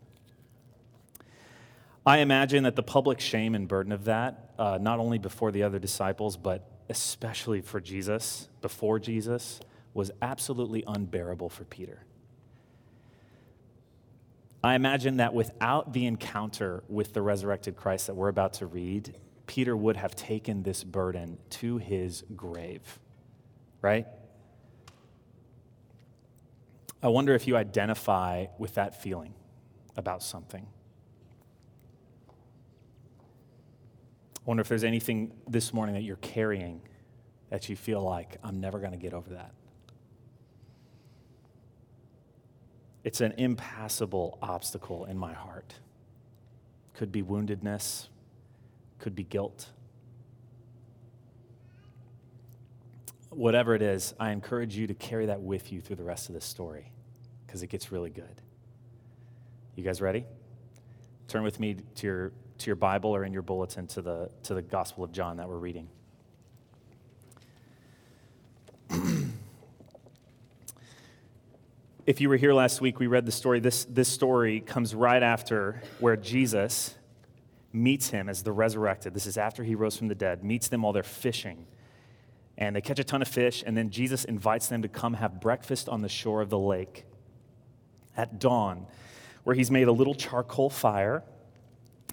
I 2.07 2.19
imagine 2.19 2.63
that 2.63 2.77
the 2.77 2.83
public 2.83 3.19
shame 3.19 3.53
and 3.53 3.67
burden 3.67 3.91
of 3.91 4.05
that, 4.05 4.51
uh, 4.57 4.77
not 4.79 4.99
only 4.99 5.17
before 5.17 5.51
the 5.51 5.63
other 5.63 5.77
disciples, 5.77 6.37
but 6.37 6.65
especially 6.87 7.59
for 7.59 7.81
Jesus, 7.81 8.47
before 8.61 8.97
Jesus, 8.97 9.59
was 9.93 10.09
absolutely 10.21 10.85
unbearable 10.87 11.49
for 11.49 11.65
Peter. 11.65 12.05
I 14.63 14.75
imagine 14.75 15.17
that 15.17 15.33
without 15.33 15.91
the 15.91 16.05
encounter 16.05 16.81
with 16.87 17.11
the 17.11 17.21
resurrected 17.21 17.75
Christ 17.75 18.07
that 18.07 18.15
we're 18.15 18.29
about 18.29 18.53
to 18.53 18.67
read, 18.67 19.17
Peter 19.45 19.75
would 19.75 19.97
have 19.97 20.15
taken 20.15 20.63
this 20.63 20.85
burden 20.85 21.37
to 21.49 21.77
his 21.77 22.23
grave, 22.37 22.99
right? 23.81 24.07
I 27.03 27.09
wonder 27.09 27.35
if 27.35 27.47
you 27.47 27.57
identify 27.57 28.45
with 28.57 28.75
that 28.75 29.01
feeling 29.01 29.33
about 29.97 30.23
something. 30.23 30.67
Wonder 34.47 34.61
if 34.61 34.69
there's 34.69 34.85
anything 34.85 35.33
this 35.45 35.73
morning 35.73 35.93
that 35.93 36.03
you're 36.03 36.15
carrying 36.15 36.81
that 37.49 37.67
you 37.67 37.75
feel 37.75 38.01
like, 38.01 38.37
I'm 38.41 38.61
never 38.61 38.79
going 38.79 38.93
to 38.93 38.97
get 38.97 39.13
over 39.13 39.31
that. 39.31 39.51
It's 43.03 43.19
an 43.19 43.33
impassable 43.37 44.37
obstacle 44.41 45.03
in 45.03 45.17
my 45.17 45.33
heart. 45.33 45.73
Could 46.93 47.11
be 47.11 47.21
woundedness, 47.21 48.07
could 48.99 49.15
be 49.15 49.23
guilt. 49.23 49.67
Whatever 53.29 53.75
it 53.75 53.81
is, 53.81 54.13
I 54.17 54.31
encourage 54.31 54.77
you 54.77 54.87
to 54.87 54.93
carry 54.93 55.25
that 55.25 55.41
with 55.41 55.73
you 55.73 55.81
through 55.81 55.97
the 55.97 56.03
rest 56.03 56.29
of 56.29 56.35
this 56.35 56.45
story 56.45 56.93
because 57.45 57.63
it 57.63 57.67
gets 57.67 57.91
really 57.91 58.09
good. 58.09 58.41
You 59.75 59.83
guys 59.83 60.01
ready? 60.01 60.25
Turn 61.27 61.43
with 61.43 61.59
me 61.59 61.75
to 61.95 62.07
your, 62.07 62.31
to 62.59 62.67
your 62.67 62.75
Bible 62.75 63.15
or 63.15 63.23
in 63.23 63.33
your 63.33 63.41
bulletin 63.41 63.87
to 63.87 64.01
the, 64.01 64.29
to 64.43 64.53
the 64.53 64.61
Gospel 64.61 65.03
of 65.03 65.11
John 65.11 65.37
that 65.37 65.47
we're 65.47 65.57
reading. 65.57 65.87
if 72.05 72.21
you 72.21 72.29
were 72.29 72.37
here 72.37 72.53
last 72.53 72.81
week, 72.81 72.99
we 72.99 73.07
read 73.07 73.25
the 73.25 73.31
story. 73.31 73.59
This, 73.59 73.85
this 73.85 74.07
story 74.07 74.59
comes 74.61 74.95
right 74.95 75.21
after 75.21 75.81
where 75.99 76.15
Jesus 76.15 76.95
meets 77.73 78.09
him 78.09 78.29
as 78.29 78.43
the 78.43 78.51
resurrected. 78.51 79.13
This 79.13 79.25
is 79.25 79.37
after 79.37 79.63
he 79.63 79.75
rose 79.75 79.97
from 79.97 80.07
the 80.07 80.15
dead, 80.15 80.43
meets 80.43 80.67
them 80.67 80.81
while 80.81 80.93
they're 80.93 81.03
fishing. 81.03 81.67
And 82.57 82.75
they 82.75 82.81
catch 82.81 82.99
a 82.99 83.03
ton 83.03 83.21
of 83.21 83.27
fish, 83.27 83.63
and 83.65 83.77
then 83.77 83.91
Jesus 83.91 84.25
invites 84.25 84.67
them 84.67 84.81
to 84.81 84.87
come 84.87 85.13
have 85.15 85.39
breakfast 85.39 85.87
on 85.87 86.01
the 86.01 86.09
shore 86.09 86.41
of 86.41 86.49
the 86.49 86.57
lake 86.57 87.05
at 88.15 88.39
dawn, 88.39 88.87
where 89.43 89.55
he's 89.55 89.69
made 89.69 89.87
a 89.87 89.91
little 89.91 90.15
charcoal 90.15 90.69
fire 90.69 91.23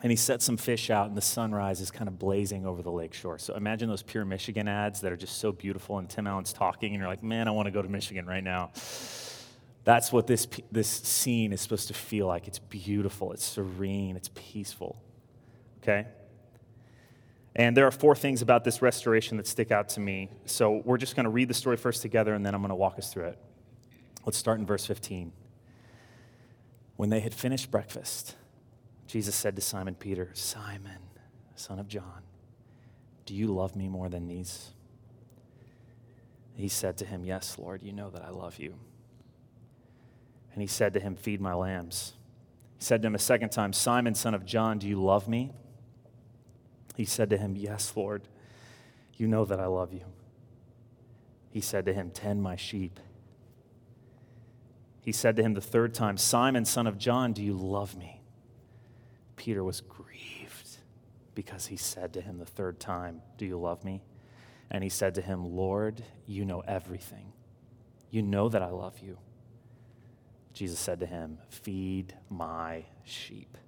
and 0.05 0.11
he 0.11 0.17
sets 0.17 0.45
some 0.45 0.59
fish 0.59 0.91
out, 0.91 1.09
and 1.09 1.17
the 1.17 1.23
sunrise 1.23 1.81
is 1.81 1.91
kind 1.91 2.09
of 2.09 2.19
blazing 2.19 2.67
over 2.67 2.83
the 2.83 2.91
lake 2.91 3.15
shore. 3.15 3.39
So 3.39 3.55
imagine 3.55 3.89
those 3.89 4.03
pure 4.03 4.27
Michigan 4.27 4.69
ads 4.69 5.01
that 5.01 5.11
are 5.11 5.17
just 5.17 5.39
so 5.39 5.51
beautiful, 5.51 5.97
and 5.97 6.11
Tim 6.11 6.27
Allen's 6.27 6.53
talking, 6.53 6.93
and 6.93 7.01
you're 7.01 7.09
like, 7.09 7.23
man, 7.23 7.49
I 7.49 7.53
want 7.53 7.69
to 7.69 7.71
go 7.71 7.81
to 7.81 7.89
Michigan 7.89 8.27
right 8.27 8.45
now. 8.45 8.71
That's 9.85 10.13
what 10.13 10.27
this, 10.27 10.47
this 10.71 10.89
scene 10.89 11.55
is 11.55 11.63
supposed 11.63 11.89
to 11.89 11.95
feel 11.95 12.27
like. 12.27 12.47
It's 12.47 12.59
beautiful, 12.59 13.33
it's 13.33 13.47
serene, 13.47 14.15
it's 14.15 14.29
peaceful. 14.35 15.03
Okay? 15.83 16.07
And 17.57 17.75
there 17.75 17.87
are 17.87 17.91
four 17.91 18.15
things 18.15 18.43
about 18.43 18.63
this 18.63 18.83
restoration 18.83 19.39
that 19.39 19.47
stick 19.47 19.73
out 19.73 19.89
to 19.91 20.01
me. 20.01 20.29
So 20.45 20.83
we're 20.85 20.99
just 20.99 21.17
going 21.17 21.25
to 21.25 21.31
read 21.31 21.49
the 21.49 21.55
story 21.55 21.79
first 21.79 22.03
together, 22.03 22.35
and 22.35 22.45
then 22.45 22.55
I'm 22.55 22.61
going 22.61 22.69
to 22.69 22.75
walk 22.75 22.99
us 22.99 23.11
through 23.11 23.29
it. 23.29 23.39
Let's 24.27 24.37
start 24.37 24.61
in 24.61 24.67
verse 24.67 24.85
15. 24.85 25.33
When 26.97 27.09
they 27.09 27.21
had 27.21 27.33
finished 27.33 27.71
breakfast, 27.71 28.37
Jesus 29.15 29.37
said 29.37 29.55
to 29.55 29.63
Simon 29.63 29.95
Peter, 29.95 30.31
Simon, 30.33 30.99
son 31.55 31.79
of 31.79 31.87
John, 31.87 32.25
do 33.25 33.33
you 33.33 33.47
love 33.47 33.77
me 33.77 33.87
more 33.87 34.09
than 34.09 34.27
these? 34.27 34.73
He 36.57 36.67
said 36.67 36.99
to 36.99 37.05
him, 37.05 37.25
Yes, 37.25 37.57
Lord, 37.57 37.81
you 37.81 37.93
know 37.93 38.11
that 38.11 38.25
I 38.25 38.31
love 38.31 38.59
you. 38.59 38.75
And 40.53 40.61
he 40.61 40.67
said 40.67 40.93
to 40.95 40.99
him, 40.99 41.15
Feed 41.15 41.41
my 41.41 41.55
lambs. 41.55 42.15
He 42.77 42.85
said 42.85 43.03
to 43.03 43.07
him 43.07 43.15
a 43.15 43.21
second 43.21 43.51
time, 43.51 43.73
Simon, 43.73 44.17
son 44.17 44.35
of 44.35 44.45
John, 44.45 44.81
do 44.81 44.89
you 44.89 45.01
love 45.01 45.29
me? 45.29 45.53
He 46.97 47.05
said 47.05 47.31
to 47.31 47.37
him, 47.37 47.55
Yes, 47.55 47.93
Lord, 47.95 48.23
you 49.17 49.29
know 49.29 49.45
that 49.45 49.61
I 49.61 49.67
love 49.67 49.93
you. 49.93 50.07
He 51.53 51.61
said 51.61 51.87
to 51.87 51.93
him, 51.93 52.11
Tend 52.11 52.43
my 52.43 52.57
sheep. 52.57 52.99
He 55.03 55.13
said 55.13 55.37
to 55.37 55.43
him 55.45 55.55
the 55.55 55.61
third 55.61 55.95
time, 55.95 56.17
Simon, 56.17 56.65
son 56.65 56.89
of 56.89 56.99
John, 56.99 57.33
do 57.33 57.45
you 57.45 57.53
love 57.53 57.97
me? 57.97 58.14
Peter 59.37 59.65
was 59.65 59.81
grieved 59.81 60.79
because 61.35 61.67
he 61.67 61.77
said 61.77 62.13
to 62.13 62.21
him 62.21 62.39
the 62.39 62.45
third 62.45 62.79
time, 62.79 63.23
Do 63.39 63.47
you 63.47 63.59
love 63.59 63.85
me? 63.85 64.03
And 64.71 64.83
he 64.83 64.91
said 64.91 65.15
to 65.17 65.21
him, 65.21 65.57
Lord, 65.57 66.03
you 66.27 66.45
know 66.45 66.61
everything. 66.61 67.33
You 68.11 68.23
know 68.23 68.49
that 68.49 68.63
I 68.63 68.69
love 68.69 68.99
you. 69.01 69.19
Jesus 70.53 70.79
said 70.79 71.01
to 71.01 71.07
him, 71.07 71.39
Feed 71.49 72.15
my 72.31 72.85
sheep. 73.03 73.59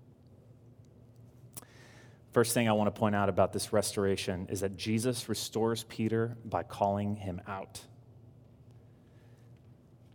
First 2.32 2.52
thing 2.54 2.68
I 2.68 2.72
want 2.72 2.94
to 2.94 2.98
point 2.98 3.16
out 3.16 3.28
about 3.28 3.52
this 3.52 3.72
restoration 3.72 4.46
is 4.50 4.60
that 4.60 4.76
Jesus 4.76 5.28
restores 5.28 5.84
Peter 5.84 6.36
by 6.44 6.62
calling 6.62 7.16
him 7.16 7.40
out. 7.48 7.80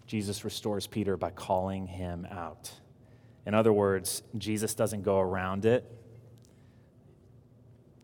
Jesus 0.06 0.44
restores 0.44 0.88
Peter 0.88 1.18
by 1.18 1.32
calling 1.32 1.88
him 1.88 2.28
out. 2.30 2.72
In 3.46 3.54
other 3.54 3.74
words, 3.74 4.24
Jesus 4.38 4.76
doesn't 4.76 5.02
go 5.02 5.20
around 5.20 5.66
it, 5.66 5.90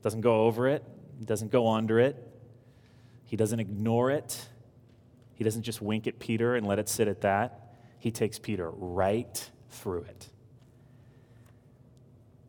doesn't 0.02 0.22
go 0.22 0.46
over 0.46 0.68
it, 0.68 0.84
doesn't 1.24 1.52
go 1.52 1.70
under 1.70 2.00
it, 2.00 2.16
he 3.26 3.36
doesn't 3.36 3.60
ignore 3.60 4.10
it, 4.12 4.48
he 5.36 5.44
doesn't 5.44 5.64
just 5.64 5.82
wink 5.82 6.08
at 6.08 6.20
Peter 6.20 6.56
and 6.56 6.66
let 6.66 6.80
it 6.80 6.90
sit 6.90 7.08
at 7.08 7.22
that 7.22 7.68
he 8.00 8.12
takes 8.12 8.40
Peter 8.40 8.70
right 8.72 9.50
through 9.70 10.04
it. 10.04 10.30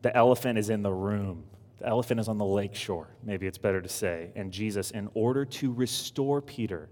The 0.03 0.15
elephant 0.17 0.59
is 0.59 0.71
in 0.71 0.83
the 0.83 0.93
room. 0.93 1.45
The 1.79 1.87
elephant 1.87 2.21
is 2.21 2.29
on 2.29 2.39
the 2.39 2.45
lake 2.45 2.75
shore, 2.75 3.09
maybe 3.23 3.47
it's 3.47 3.59
better 3.59 3.81
to 3.81 3.89
say. 3.89 4.33
And 4.35 4.53
Jesus, 4.53 4.91
in 4.91 5.09
order 5.15 5.45
to 5.45 5.73
restore 5.73 6.41
Peter, 6.41 6.89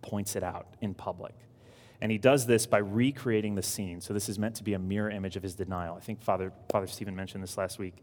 points 0.00 0.36
it 0.36 0.42
out 0.42 0.68
in 0.80 0.94
public. 0.94 1.34
And 2.02 2.10
he 2.10 2.18
does 2.18 2.46
this 2.46 2.66
by 2.66 2.78
recreating 2.78 3.54
the 3.54 3.62
scene. 3.62 4.00
So 4.00 4.12
this 4.12 4.28
is 4.28 4.36
meant 4.36 4.56
to 4.56 4.64
be 4.64 4.74
a 4.74 4.78
mirror 4.78 5.08
image 5.08 5.36
of 5.36 5.42
his 5.44 5.54
denial. 5.54 5.94
I 5.94 6.00
think 6.00 6.20
Father, 6.20 6.52
Father 6.68 6.88
Stephen 6.88 7.14
mentioned 7.14 7.44
this 7.44 7.56
last 7.56 7.78
week. 7.78 8.02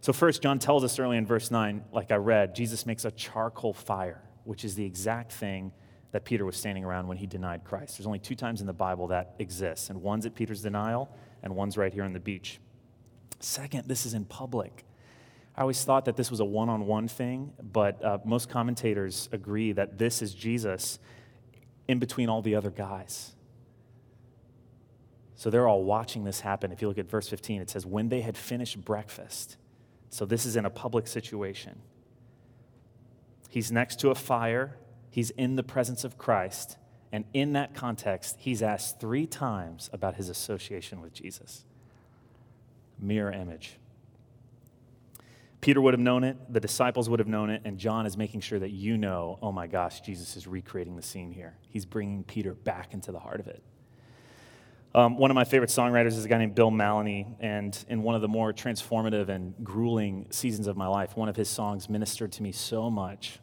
So, 0.00 0.12
first, 0.12 0.42
John 0.42 0.58
tells 0.58 0.82
us 0.82 0.98
early 0.98 1.16
in 1.16 1.26
verse 1.26 1.48
9, 1.48 1.84
like 1.92 2.10
I 2.10 2.16
read, 2.16 2.56
Jesus 2.56 2.86
makes 2.86 3.04
a 3.04 3.10
charcoal 3.12 3.72
fire, 3.72 4.20
which 4.42 4.64
is 4.64 4.74
the 4.74 4.84
exact 4.84 5.30
thing 5.30 5.70
that 6.10 6.24
Peter 6.24 6.44
was 6.44 6.56
standing 6.56 6.84
around 6.84 7.06
when 7.06 7.18
he 7.18 7.26
denied 7.26 7.62
Christ. 7.62 7.98
There's 7.98 8.06
only 8.06 8.18
two 8.18 8.34
times 8.34 8.62
in 8.62 8.66
the 8.66 8.72
Bible 8.72 9.06
that 9.08 9.36
exists, 9.38 9.90
and 9.90 10.02
one's 10.02 10.26
at 10.26 10.34
Peter's 10.34 10.62
denial, 10.62 11.08
and 11.44 11.54
one's 11.54 11.76
right 11.76 11.92
here 11.92 12.02
on 12.02 12.12
the 12.12 12.18
beach. 12.18 12.58
Second, 13.38 13.86
this 13.86 14.06
is 14.06 14.14
in 14.14 14.24
public. 14.24 14.84
I 15.54 15.60
always 15.60 15.84
thought 15.84 16.06
that 16.06 16.16
this 16.16 16.32
was 16.32 16.40
a 16.40 16.44
one 16.44 16.68
on 16.68 16.86
one 16.86 17.06
thing, 17.06 17.52
but 17.62 18.04
uh, 18.04 18.18
most 18.24 18.48
commentators 18.48 19.28
agree 19.30 19.70
that 19.72 19.98
this 19.98 20.20
is 20.20 20.34
Jesus 20.34 20.98
in 21.90 21.98
between 21.98 22.28
all 22.28 22.42
the 22.42 22.54
other 22.54 22.70
guys. 22.70 23.32
So 25.34 25.50
they're 25.50 25.66
all 25.66 25.84
watching 25.84 26.24
this 26.24 26.40
happen. 26.40 26.70
If 26.70 26.82
you 26.82 26.88
look 26.88 26.98
at 26.98 27.10
verse 27.10 27.28
15, 27.28 27.62
it 27.62 27.70
says, 27.70 27.86
When 27.86 28.08
they 28.08 28.20
had 28.20 28.36
finished 28.36 28.84
breakfast. 28.84 29.56
So 30.10 30.24
this 30.26 30.44
is 30.44 30.56
in 30.56 30.64
a 30.64 30.70
public 30.70 31.06
situation. 31.06 31.80
He's 33.48 33.72
next 33.72 34.00
to 34.00 34.10
a 34.10 34.14
fire 34.14 34.76
he's 35.10 35.30
in 35.30 35.56
the 35.56 35.62
presence 35.62 36.04
of 36.04 36.16
Christ. 36.16 36.76
And 37.12 37.24
in 37.34 37.52
that 37.54 37.74
context, 37.74 38.36
he's 38.38 38.62
asked 38.62 39.00
three 39.00 39.26
times 39.26 39.90
about 39.92 40.14
his 40.14 40.28
association 40.28 41.02
with 41.02 41.12
Jesus. 41.12 41.64
Mirror 42.98 43.32
image. 43.32 43.79
Peter 45.60 45.80
would 45.80 45.92
have 45.92 46.00
known 46.00 46.24
it, 46.24 46.36
the 46.50 46.60
disciples 46.60 47.10
would 47.10 47.18
have 47.18 47.28
known 47.28 47.50
it, 47.50 47.62
and 47.64 47.78
John 47.78 48.06
is 48.06 48.16
making 48.16 48.40
sure 48.40 48.58
that 48.58 48.70
you 48.70 48.96
know 48.96 49.38
oh 49.42 49.52
my 49.52 49.66
gosh, 49.66 50.00
Jesus 50.00 50.36
is 50.36 50.46
recreating 50.46 50.96
the 50.96 51.02
scene 51.02 51.32
here. 51.32 51.56
He's 51.68 51.84
bringing 51.86 52.24
Peter 52.24 52.54
back 52.54 52.94
into 52.94 53.12
the 53.12 53.18
heart 53.18 53.40
of 53.40 53.46
it. 53.46 53.62
Um, 54.92 55.18
one 55.18 55.30
of 55.30 55.36
my 55.36 55.44
favorite 55.44 55.70
songwriters 55.70 56.08
is 56.08 56.24
a 56.24 56.28
guy 56.28 56.38
named 56.38 56.56
Bill 56.56 56.70
Mallonee, 56.70 57.36
and 57.38 57.84
in 57.88 58.02
one 58.02 58.16
of 58.16 58.22
the 58.22 58.28
more 58.28 58.52
transformative 58.52 59.28
and 59.28 59.54
grueling 59.62 60.26
seasons 60.30 60.66
of 60.66 60.76
my 60.76 60.88
life, 60.88 61.16
one 61.16 61.28
of 61.28 61.36
his 61.36 61.48
songs 61.48 61.88
ministered 61.88 62.32
to 62.32 62.42
me 62.42 62.50
so 62.50 62.90
much 62.90 63.38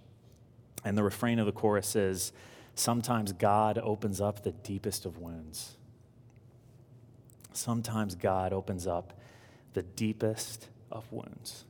and 0.83 0.97
the 0.97 1.03
refrain 1.03 1.39
of 1.39 1.45
the 1.45 1.51
chorus 1.51 1.95
is 1.95 2.31
Sometimes 2.75 3.33
God 3.33 3.79
opens 3.79 4.21
up 4.21 4.43
the 4.43 4.51
deepest 4.51 5.05
of 5.05 5.17
wounds. 5.17 5.77
Sometimes 7.51 8.13
God 8.13 8.53
opens 8.53 8.85
up 8.85 9.19
the 9.73 9.81
deepest 9.81 10.67
of 10.91 11.11
wounds. 11.11 11.65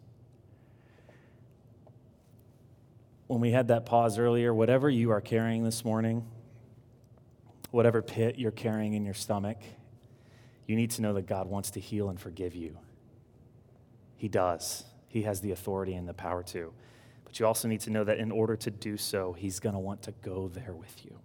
When 3.27 3.41
we 3.41 3.51
had 3.51 3.67
that 3.67 3.85
pause 3.85 4.17
earlier, 4.17 4.53
whatever 4.53 4.89
you 4.89 5.11
are 5.11 5.21
carrying 5.21 5.63
this 5.63 5.83
morning, 5.83 6.25
whatever 7.71 8.01
pit 8.01 8.37
you're 8.37 8.51
carrying 8.51 8.93
in 8.93 9.05
your 9.05 9.13
stomach, 9.13 9.57
you 10.65 10.75
need 10.75 10.91
to 10.91 11.01
know 11.01 11.13
that 11.13 11.27
God 11.27 11.47
wants 11.47 11.71
to 11.71 11.79
heal 11.79 12.09
and 12.09 12.19
forgive 12.19 12.55
you. 12.55 12.77
He 14.15 14.27
does. 14.27 14.83
He 15.07 15.23
has 15.23 15.41
the 15.41 15.51
authority 15.51 15.93
and 15.93 16.07
the 16.07 16.13
power 16.13 16.43
to. 16.43 16.73
But 17.23 17.39
you 17.39 17.45
also 17.45 17.67
need 17.67 17.81
to 17.81 17.89
know 17.89 18.03
that 18.03 18.17
in 18.17 18.31
order 18.31 18.55
to 18.55 18.71
do 18.71 18.97
so, 18.97 19.33
He's 19.33 19.59
going 19.59 19.73
to 19.73 19.79
want 19.79 20.01
to 20.03 20.13
go 20.21 20.47
there 20.47 20.73
with 20.73 21.05
you. 21.05 21.19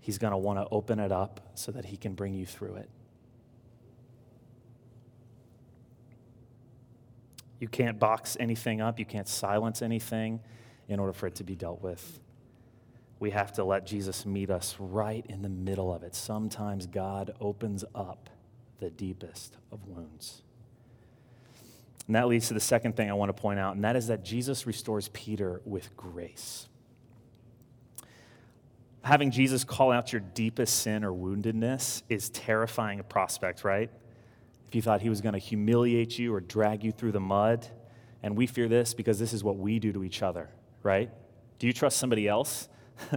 He's 0.00 0.18
going 0.18 0.30
to 0.30 0.38
want 0.38 0.58
to 0.58 0.66
open 0.70 0.98
it 0.98 1.12
up 1.12 1.50
so 1.54 1.72
that 1.72 1.84
He 1.84 1.96
can 1.96 2.14
bring 2.14 2.34
you 2.34 2.46
through 2.46 2.76
it. 2.76 2.88
You 7.60 7.68
can't 7.68 7.98
box 7.98 8.36
anything 8.38 8.80
up, 8.80 8.98
you 8.98 9.04
can't 9.04 9.28
silence 9.28 9.82
anything 9.82 10.40
in 10.88 11.00
order 11.00 11.12
for 11.12 11.26
it 11.26 11.34
to 11.36 11.44
be 11.44 11.54
dealt 11.54 11.82
with. 11.82 12.20
We 13.20 13.30
have 13.30 13.52
to 13.54 13.64
let 13.64 13.84
Jesus 13.84 14.24
meet 14.24 14.48
us 14.48 14.76
right 14.78 15.26
in 15.28 15.42
the 15.42 15.48
middle 15.48 15.92
of 15.92 16.02
it. 16.02 16.14
Sometimes 16.14 16.86
God 16.86 17.34
opens 17.40 17.84
up 17.94 18.30
the 18.78 18.90
deepest 18.90 19.56
of 19.72 19.86
wounds. 19.88 20.42
And 22.06 22.14
that 22.14 22.28
leads 22.28 22.48
to 22.48 22.54
the 22.54 22.60
second 22.60 22.96
thing 22.96 23.10
I 23.10 23.14
want 23.14 23.28
to 23.28 23.40
point 23.40 23.58
out, 23.58 23.74
and 23.74 23.84
that 23.84 23.96
is 23.96 24.06
that 24.06 24.24
Jesus 24.24 24.66
restores 24.66 25.08
Peter 25.08 25.60
with 25.64 25.94
grace. 25.96 26.68
Having 29.02 29.32
Jesus 29.32 29.64
call 29.64 29.92
out 29.92 30.12
your 30.12 30.20
deepest 30.20 30.80
sin 30.80 31.04
or 31.04 31.12
woundedness 31.12 32.02
is 32.08 32.30
terrifying 32.30 33.00
a 33.00 33.02
prospect, 33.02 33.64
right? 33.64 33.90
If 34.68 34.74
you 34.74 34.82
thought 34.82 35.00
he 35.00 35.08
was 35.08 35.22
going 35.22 35.32
to 35.32 35.38
humiliate 35.38 36.18
you 36.18 36.34
or 36.34 36.40
drag 36.40 36.84
you 36.84 36.92
through 36.92 37.12
the 37.12 37.20
mud, 37.20 37.66
and 38.22 38.36
we 38.36 38.46
fear 38.46 38.68
this 38.68 38.92
because 38.92 39.18
this 39.18 39.32
is 39.32 39.42
what 39.42 39.56
we 39.56 39.78
do 39.78 39.92
to 39.92 40.04
each 40.04 40.22
other, 40.22 40.50
right? 40.82 41.10
Do 41.58 41.66
you 41.66 41.72
trust 41.72 41.96
somebody 41.98 42.28
else? 42.28 42.68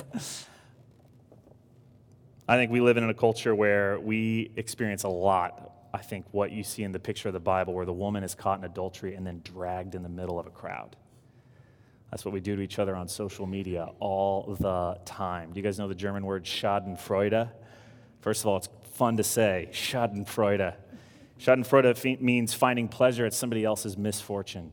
I 2.47 2.55
think 2.55 2.71
we 2.71 2.79
live 2.81 2.97
in 2.97 3.03
a 3.09 3.13
culture 3.13 3.53
where 3.53 3.99
we 3.99 4.51
experience 4.55 5.03
a 5.03 5.09
lot. 5.09 5.71
I 5.93 5.97
think 5.97 6.25
what 6.31 6.51
you 6.51 6.63
see 6.63 6.83
in 6.83 6.91
the 6.93 6.99
picture 6.99 7.27
of 7.29 7.33
the 7.33 7.39
Bible, 7.39 7.73
where 7.73 7.85
the 7.85 7.93
woman 7.93 8.23
is 8.23 8.33
caught 8.33 8.59
in 8.59 8.65
adultery 8.65 9.15
and 9.15 9.27
then 9.27 9.41
dragged 9.43 9.93
in 9.93 10.03
the 10.03 10.09
middle 10.09 10.39
of 10.39 10.47
a 10.47 10.51
crowd. 10.51 10.95
That's 12.11 12.25
what 12.25 12.33
we 12.33 12.39
do 12.39 12.55
to 12.55 12.61
each 12.61 12.79
other 12.79 12.95
on 12.95 13.07
social 13.07 13.45
media 13.45 13.89
all 13.99 14.55
the 14.59 14.99
time. 15.05 15.51
Do 15.51 15.59
you 15.59 15.63
guys 15.63 15.79
know 15.79 15.87
the 15.87 15.95
German 15.95 16.25
word 16.25 16.43
Schadenfreude? 16.43 17.49
First 18.21 18.41
of 18.41 18.47
all, 18.47 18.57
it's 18.57 18.69
fun 18.93 19.17
to 19.17 19.23
say, 19.23 19.69
Schadenfreude. 19.71 20.75
Schadenfreude 21.41 22.21
means 22.21 22.53
finding 22.53 22.87
pleasure 22.87 23.25
at 23.25 23.33
somebody 23.33 23.65
else's 23.65 23.97
misfortune. 23.97 24.71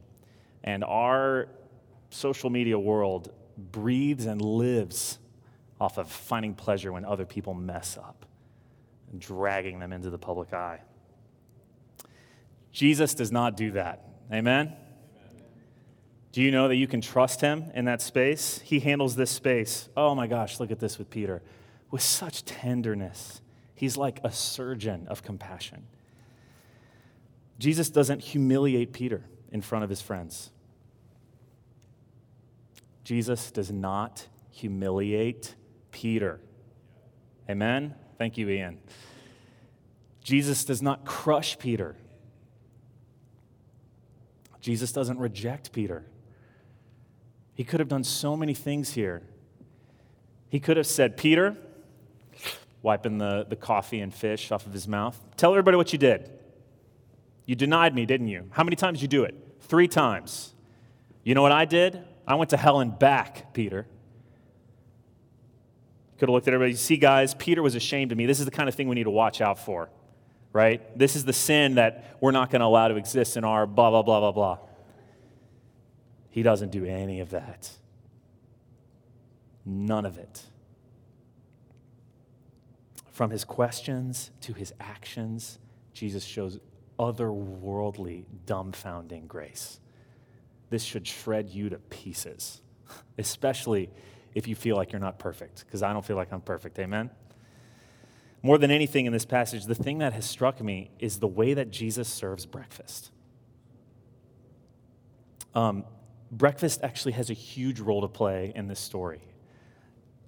And 0.62 0.84
our 0.84 1.48
social 2.10 2.50
media 2.50 2.78
world 2.78 3.32
breathes 3.56 4.26
and 4.26 4.42
lives 4.42 5.18
off 5.80 5.96
of 5.96 6.10
finding 6.10 6.54
pleasure 6.54 6.92
when 6.92 7.06
other 7.06 7.24
people 7.24 7.54
mess 7.54 7.96
up 7.96 8.26
and 9.10 9.18
dragging 9.18 9.78
them 9.78 9.94
into 9.94 10.10
the 10.10 10.18
public 10.18 10.52
eye. 10.52 10.80
Jesus 12.70 13.14
does 13.14 13.32
not 13.32 13.56
do 13.56 13.70
that. 13.70 14.04
Amen? 14.30 14.76
Do 16.32 16.42
you 16.42 16.50
know 16.50 16.68
that 16.68 16.76
you 16.76 16.86
can 16.86 17.00
trust 17.00 17.40
him 17.40 17.70
in 17.74 17.86
that 17.86 18.02
space? 18.02 18.58
He 18.58 18.80
handles 18.80 19.16
this 19.16 19.30
space. 19.30 19.88
Oh 19.96 20.14
my 20.14 20.26
gosh, 20.26 20.60
look 20.60 20.70
at 20.70 20.80
this 20.80 20.98
with 20.98 21.08
Peter. 21.08 21.42
With 21.90 22.02
such 22.02 22.44
tenderness. 22.44 23.40
He's 23.74 23.96
like 23.96 24.20
a 24.22 24.30
surgeon 24.30 25.06
of 25.08 25.22
compassion. 25.22 25.86
Jesus 27.58 27.90
doesn't 27.90 28.20
humiliate 28.20 28.92
Peter 28.92 29.24
in 29.50 29.60
front 29.60 29.84
of 29.84 29.90
his 29.90 30.00
friends. 30.00 30.50
Jesus 33.04 33.50
does 33.50 33.70
not 33.70 34.26
humiliate 34.50 35.54
Peter. 35.90 36.40
Amen? 37.48 37.94
Thank 38.18 38.36
you, 38.36 38.48
Ian. 38.48 38.78
Jesus 40.22 40.64
does 40.64 40.82
not 40.82 41.04
crush 41.04 41.58
Peter. 41.58 41.96
Jesus 44.60 44.92
doesn't 44.92 45.18
reject 45.18 45.72
Peter. 45.72 46.04
He 47.54 47.64
could 47.64 47.80
have 47.80 47.88
done 47.88 48.04
so 48.04 48.36
many 48.36 48.54
things 48.54 48.92
here. 48.92 49.22
He 50.48 50.60
could 50.60 50.76
have 50.76 50.86
said, 50.86 51.16
Peter, 51.16 51.56
wiping 52.82 53.18
the, 53.18 53.46
the 53.48 53.56
coffee 53.56 54.00
and 54.00 54.14
fish 54.14 54.52
off 54.52 54.66
of 54.66 54.72
his 54.72 54.86
mouth, 54.86 55.18
tell 55.36 55.50
everybody 55.50 55.76
what 55.76 55.92
you 55.92 55.98
did. 55.98 56.37
You 57.48 57.54
denied 57.54 57.94
me, 57.94 58.04
didn't 58.04 58.28
you? 58.28 58.44
How 58.50 58.62
many 58.62 58.76
times 58.76 58.98
did 58.98 59.02
you 59.04 59.08
do 59.08 59.24
it? 59.24 59.34
Three 59.62 59.88
times. 59.88 60.52
You 61.24 61.34
know 61.34 61.40
what 61.40 61.50
I 61.50 61.64
did? 61.64 62.04
I 62.26 62.34
went 62.34 62.50
to 62.50 62.58
hell 62.58 62.80
and 62.80 62.96
back, 62.98 63.54
Peter. 63.54 63.86
Could 66.18 66.28
have 66.28 66.34
looked 66.34 66.46
at 66.46 66.52
everybody. 66.52 66.72
You 66.72 66.76
See, 66.76 66.98
guys, 66.98 67.34
Peter 67.34 67.62
was 67.62 67.74
ashamed 67.74 68.12
of 68.12 68.18
me. 68.18 68.26
This 68.26 68.38
is 68.38 68.44
the 68.44 68.50
kind 68.50 68.68
of 68.68 68.74
thing 68.74 68.86
we 68.86 68.94
need 68.96 69.04
to 69.04 69.10
watch 69.10 69.40
out 69.40 69.58
for, 69.58 69.88
right? 70.52 70.98
This 70.98 71.16
is 71.16 71.24
the 71.24 71.32
sin 71.32 71.76
that 71.76 72.18
we're 72.20 72.32
not 72.32 72.50
going 72.50 72.60
to 72.60 72.66
allow 72.66 72.88
to 72.88 72.96
exist 72.96 73.38
in 73.38 73.44
our 73.44 73.66
blah, 73.66 73.88
blah, 73.88 74.02
blah, 74.02 74.20
blah, 74.20 74.32
blah. 74.32 74.58
He 76.28 76.42
doesn't 76.42 76.70
do 76.70 76.84
any 76.84 77.20
of 77.20 77.30
that. 77.30 77.70
None 79.64 80.04
of 80.04 80.18
it. 80.18 80.42
From 83.10 83.30
his 83.30 83.42
questions 83.42 84.32
to 84.42 84.52
his 84.52 84.74
actions, 84.78 85.58
Jesus 85.94 86.24
shows 86.24 86.58
otherworldly, 86.98 88.24
dumbfounding 88.46 89.26
grace. 89.26 89.80
This 90.70 90.82
should 90.82 91.06
shred 91.06 91.48
you 91.48 91.70
to 91.70 91.78
pieces, 91.78 92.60
especially 93.18 93.90
if 94.34 94.46
you 94.46 94.54
feel 94.54 94.76
like 94.76 94.92
you're 94.92 95.00
not 95.00 95.18
perfect, 95.18 95.64
because 95.66 95.82
I 95.82 95.92
don't 95.92 96.04
feel 96.04 96.16
like 96.16 96.32
I'm 96.32 96.40
perfect. 96.40 96.78
Amen? 96.78 97.10
More 98.42 98.58
than 98.58 98.70
anything 98.70 99.06
in 99.06 99.12
this 99.12 99.24
passage, 99.24 99.64
the 99.64 99.74
thing 99.74 99.98
that 99.98 100.12
has 100.12 100.24
struck 100.24 100.60
me 100.60 100.90
is 100.98 101.18
the 101.18 101.26
way 101.26 101.54
that 101.54 101.70
Jesus 101.70 102.08
serves 102.08 102.46
breakfast. 102.46 103.10
Um, 105.54 105.84
breakfast 106.30 106.80
actually 106.82 107.12
has 107.12 107.30
a 107.30 107.34
huge 107.34 107.80
role 107.80 108.02
to 108.02 108.08
play 108.08 108.52
in 108.54 108.68
this 108.68 108.78
story. 108.78 109.20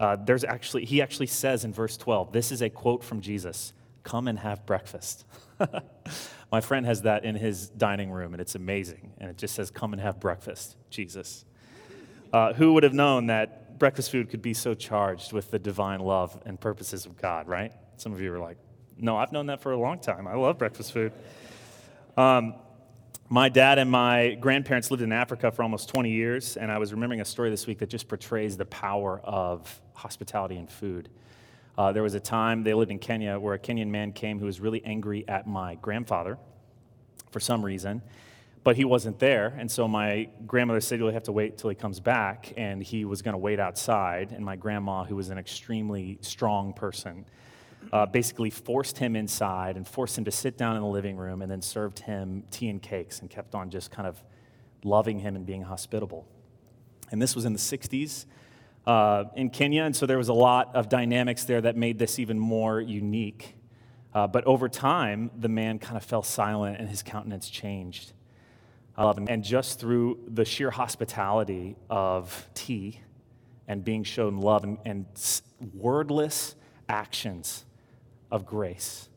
Uh, 0.01 0.17
there's 0.17 0.45
actually, 0.45 0.87
he 0.87 1.03
actually 1.03 1.27
says 1.27 1.65
in 1.65 1.73
verse 1.73 1.97
12, 1.97 2.33
this 2.33 2.51
is 2.51 2.63
a 2.63 2.71
quote 2.71 3.05
from 3.05 3.21
Jesus 3.21 3.73
come 4.03 4.29
and 4.29 4.39
have 4.39 4.65
breakfast. 4.67 5.25
My 6.53 6.61
friend 6.61 6.85
has 6.87 7.03
that 7.03 7.25
in 7.25 7.37
his 7.37 7.69
dining 7.69 8.11
room, 8.11 8.35
and 8.35 8.41
it's 8.41 8.55
amazing. 8.55 9.13
And 9.19 9.31
it 9.31 9.39
just 9.39 9.55
says, 9.55 9.71
Come 9.71 9.93
and 9.93 10.03
have 10.03 10.19
breakfast, 10.21 10.77
Jesus. 10.91 11.45
Uh, 12.33 12.53
who 12.53 12.75
would 12.75 12.83
have 12.83 12.95
known 12.95 13.27
that 13.27 13.79
breakfast 13.79 14.11
food 14.11 14.31
could 14.31 14.43
be 14.43 14.55
so 14.55 14.75
charged 14.75 15.33
with 15.33 15.51
the 15.51 15.59
divine 15.59 16.01
love 16.01 16.41
and 16.47 16.61
purposes 16.61 17.07
of 17.07 17.17
God, 17.17 17.49
right? 17.49 17.73
Some 17.97 18.13
of 18.13 18.21
you 18.21 18.33
are 18.33 18.39
like, 18.39 18.59
No, 18.99 19.17
I've 19.17 19.33
known 19.33 19.47
that 19.47 19.61
for 19.61 19.73
a 19.73 19.79
long 19.79 20.01
time. 20.01 20.27
I 20.27 20.35
love 20.35 20.59
breakfast 20.59 20.93
food. 20.93 21.13
Um, 22.17 22.55
my 23.33 23.49
dad 23.49 23.79
and 23.79 23.89
my 23.89 24.37
grandparents 24.41 24.91
lived 24.91 25.05
in 25.05 25.13
Africa 25.13 25.53
for 25.53 25.63
almost 25.63 25.89
20 25.89 26.11
years, 26.11 26.57
and 26.57 26.71
I 26.71 26.79
was 26.79 26.93
remembering 26.93 27.21
a 27.21 27.25
story 27.25 27.49
this 27.49 27.65
week 27.65 27.79
that 27.79 27.89
just 27.89 28.09
portrays 28.09 28.57
the 28.57 28.65
power 28.67 29.21
of 29.23 29.81
hospitality 29.95 30.57
and 30.57 30.69
food. 30.69 31.09
Uh, 31.81 31.93
there 31.93 32.03
was 32.03 32.13
a 32.13 32.21
time 32.21 32.63
they 32.63 32.75
lived 32.75 32.91
in 32.91 32.99
Kenya 32.99 33.39
where 33.39 33.55
a 33.55 33.59
Kenyan 33.59 33.87
man 33.87 34.13
came 34.13 34.39
who 34.39 34.45
was 34.45 34.61
really 34.61 34.85
angry 34.85 35.27
at 35.27 35.47
my 35.47 35.77
grandfather 35.77 36.37
for 37.31 37.41
some 37.41 37.65
reason, 37.65 38.03
but 38.65 38.77
he 38.77 38.85
wasn't 38.85 39.19
there. 39.19 39.55
And 39.57 39.71
so 39.71 39.89
my 39.89 40.29
grandmother 40.47 40.83
said, 40.83 40.99
You'll 40.99 41.11
have 41.11 41.23
to 41.23 41.33
wait 41.33 41.57
till 41.57 41.71
he 41.71 41.77
comes 41.77 41.99
back. 41.99 42.53
And 42.59 42.83
he 42.83 43.07
was 43.07 43.23
going 43.23 43.33
to 43.33 43.39
wait 43.39 43.59
outside. 43.59 44.31
And 44.31 44.45
my 44.45 44.57
grandma, 44.57 45.05
who 45.05 45.17
was 45.17 45.31
an 45.31 45.39
extremely 45.39 46.19
strong 46.21 46.75
person, 46.75 47.25
uh, 47.95 48.05
basically 48.05 48.51
forced 48.51 48.99
him 48.99 49.17
inside 49.17 49.79
and 49.79 49.89
forced 49.89 50.19
him 50.19 50.27
to 50.27 50.31
sit 50.31 50.59
down 50.59 50.77
in 50.77 50.83
the 50.83 50.89
living 50.89 51.17
room 51.17 51.41
and 51.41 51.51
then 51.51 51.63
served 51.63 52.01
him 52.01 52.45
tea 52.51 52.69
and 52.69 52.83
cakes 52.83 53.21
and 53.21 53.31
kept 53.31 53.55
on 53.55 53.71
just 53.71 53.91
kind 53.91 54.07
of 54.07 54.23
loving 54.85 55.21
him 55.21 55.35
and 55.35 55.47
being 55.47 55.63
hospitable. 55.63 56.29
And 57.11 57.23
this 57.23 57.35
was 57.35 57.47
in 57.47 57.55
the 57.55 57.59
60s 57.59 58.27
uh, 58.87 59.25
in 59.37 59.51
Kenya, 59.51 59.85
and 59.85 59.95
so 59.95 60.07
there 60.07 60.19
was 60.19 60.29
a 60.29 60.35
lot 60.35 60.75
of 60.75 60.89
dynamics 60.89 61.45
there 61.45 61.61
that 61.61 61.77
made 61.77 61.99
this 61.99 62.19
even 62.19 62.39
more 62.39 62.81
unique. 62.81 63.55
Uh, 64.13 64.27
but 64.27 64.45
over 64.45 64.69
time, 64.69 65.31
the 65.39 65.49
man 65.49 65.79
kind 65.79 65.97
of 65.97 66.05
fell 66.05 66.23
silent 66.23 66.79
and 66.81 66.89
his 66.89 67.03
countenance 67.03 67.49
changed. 67.49 68.13
and 69.29 69.45
just 69.45 69.79
through 69.79 70.19
the 70.27 70.45
sheer 70.45 70.71
hospitality 70.71 71.77
of 71.89 72.49
tea 72.55 73.01
and 73.69 73.85
being 73.85 74.03
shown 74.03 74.41
love 74.41 74.65
and, 74.65 74.79
and 74.85 75.07
wordless 75.75 76.57
actions 76.89 77.65
of 78.31 78.45
grace, 78.45 79.09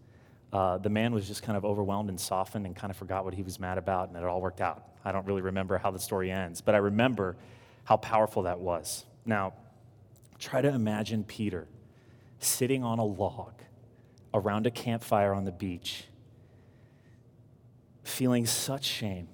uh, 0.51 0.77
the 0.77 0.89
man 0.89 1.13
was 1.13 1.27
just 1.27 1.41
kind 1.41 1.57
of 1.57 1.65
overwhelmed 1.65 2.09
and 2.09 2.19
softened 2.19 2.67
and 2.67 2.75
kind 2.75 2.91
of 2.91 2.97
forgot 2.97 3.25
what 3.25 3.33
he 3.33 3.41
was 3.41 3.59
mad 3.59 3.79
about, 3.79 4.09
and 4.09 4.17
it 4.17 4.23
all 4.23 4.41
worked 4.41 4.61
out. 4.61 4.83
I 5.03 5.11
don't 5.11 5.25
really 5.25 5.41
remember 5.41 5.79
how 5.79 5.89
the 5.89 5.99
story 5.99 6.31
ends, 6.31 6.61
but 6.61 6.75
I 6.75 6.77
remember 6.77 7.35
how 7.83 7.97
powerful 7.97 8.43
that 8.43 8.59
was. 8.59 9.05
Now, 9.25 9.53
try 10.39 10.61
to 10.61 10.69
imagine 10.69 11.23
Peter 11.23 11.67
sitting 12.39 12.83
on 12.83 12.99
a 12.99 13.05
log 13.05 13.53
around 14.33 14.67
a 14.67 14.71
campfire 14.71 15.33
on 15.33 15.45
the 15.45 15.51
beach, 15.51 16.05
feeling 18.03 18.45
such 18.45 18.83
shame 18.83 19.27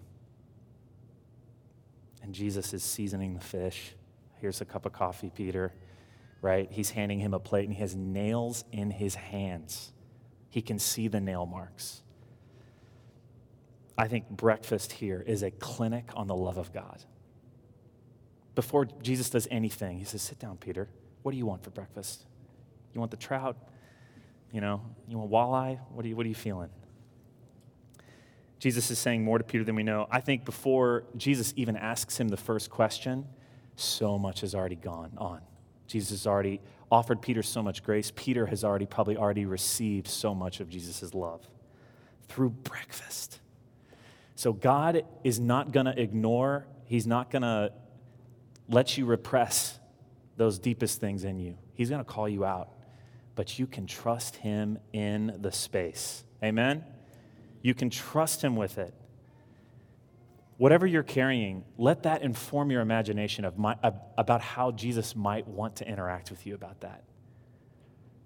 and 2.30 2.36
Jesus 2.36 2.76
is 2.76 2.84
seasoning 2.84 3.34
the 3.34 3.40
fish. 3.40 3.96
Here's 4.36 4.62
a 4.62 4.66
cup 4.66 4.86
of 4.86 4.94
coffee, 4.94 5.32
Peter, 5.34 5.74
right? 6.44 6.72
He's 6.72 6.92
handing 6.92 7.18
him 7.18 7.34
a 7.34 7.40
plate, 7.40 7.66
and 7.66 7.74
he 7.74 7.82
has 7.82 7.96
nails 7.96 8.66
in 8.72 8.92
his 8.92 9.16
hands. 9.16 9.92
He 10.48 10.62
can 10.62 10.78
see 10.78 11.08
the 11.08 11.20
nail 11.20 11.48
marks. 11.48 12.04
I 13.98 14.08
think 14.08 14.30
breakfast 14.30 14.92
here 14.92 15.24
is 15.26 15.42
a 15.42 15.50
clinic 15.50 16.12
on 16.14 16.28
the 16.28 16.36
love 16.36 16.60
of 16.60 16.72
God. 16.72 17.04
Before 18.56 18.86
Jesus 19.02 19.30
does 19.30 19.48
anything, 19.52 20.00
he 20.00 20.06
says, 20.06 20.22
Sit 20.22 20.40
down, 20.40 20.58
Peter. 20.58 20.90
What 21.22 21.32
do 21.32 21.38
you 21.38 21.46
want 21.46 21.64
for 21.64 21.70
breakfast? 21.70 22.26
You 22.94 23.00
want 23.00 23.12
the 23.12 23.18
trout? 23.18 23.58
You 24.52 24.62
know, 24.62 24.82
you 25.08 25.18
want 25.18 25.32
walleye? 25.32 25.80
What 25.92 26.06
are 26.06 26.08
you, 26.08 26.16
what 26.16 26.26
are 26.26 26.30
you 26.30 26.36
feeling? 26.36 26.70
Jesus 28.60 28.92
is 28.92 29.00
saying 29.00 29.24
more 29.24 29.38
to 29.38 29.44
Peter 29.44 29.64
than 29.64 29.76
we 29.76 29.84
know. 29.84 30.08
I 30.12 30.20
think 30.20 30.44
before 30.44 31.06
Jesus 31.16 31.54
even 31.56 31.78
asks 31.78 32.20
him 32.20 32.28
the 32.28 32.38
first 32.38 32.70
question, 32.70 33.26
so 33.76 34.18
much 34.18 34.42
has 34.42 34.54
already 34.54 34.76
gone 34.76 35.12
on. 35.18 35.42
Jesus 35.88 36.10
has 36.10 36.28
already 36.28 36.62
offered 36.92 37.22
Peter 37.22 37.42
so 37.42 37.64
much 37.64 37.84
grace. 37.84 38.12
Peter 38.16 38.46
has 38.48 38.64
already 38.64 38.86
probably 38.86 39.16
already 39.16 39.46
received 39.46 40.08
so 40.08 40.36
much 40.36 40.60
of 40.60 40.70
Jesus' 40.70 41.14
love 41.14 41.48
through 42.28 42.50
breakfast. 42.50 43.40
So 44.36 44.54
God 44.54 45.04
is 45.24 45.40
not 45.40 45.72
going 45.72 45.86
to 45.86 46.00
ignore, 46.00 46.66
He's 46.86 47.08
not 47.08 47.32
going 47.32 47.42
to 47.44 47.72
let 48.70 48.98
you 48.98 49.06
repress 49.06 49.80
those 50.38 50.60
deepest 50.60 51.02
things 51.02 51.24
in 51.24 51.40
you. 51.40 51.58
He's 51.74 51.90
going 51.90 52.04
to 52.04 52.10
call 52.10 52.30
you 52.30 52.46
out, 52.46 52.70
but 53.36 53.60
you 53.60 53.68
can 53.68 53.88
trust 53.88 54.38
Him 54.38 54.80
in 54.94 55.38
the 55.42 55.52
space. 55.52 56.24
Amen? 56.44 56.86
You 57.62 57.74
can 57.74 57.90
trust 57.90 58.42
Him 58.42 58.56
with 58.56 58.78
it. 58.78 58.94
Whatever 60.58 60.86
you're 60.86 61.04
carrying, 61.04 61.64
let 61.78 62.04
that 62.04 62.22
inform 62.22 62.70
your 62.70 62.82
imagination 62.82 63.46
of 63.46 63.58
my, 63.58 63.76
about 64.18 64.42
how 64.42 64.72
Jesus 64.72 65.16
might 65.16 65.48
want 65.48 65.78
to 65.78 65.88
interact 65.88 66.32
with 66.32 66.46
you 66.46 66.54
about 66.54 66.82
that. 66.82 67.04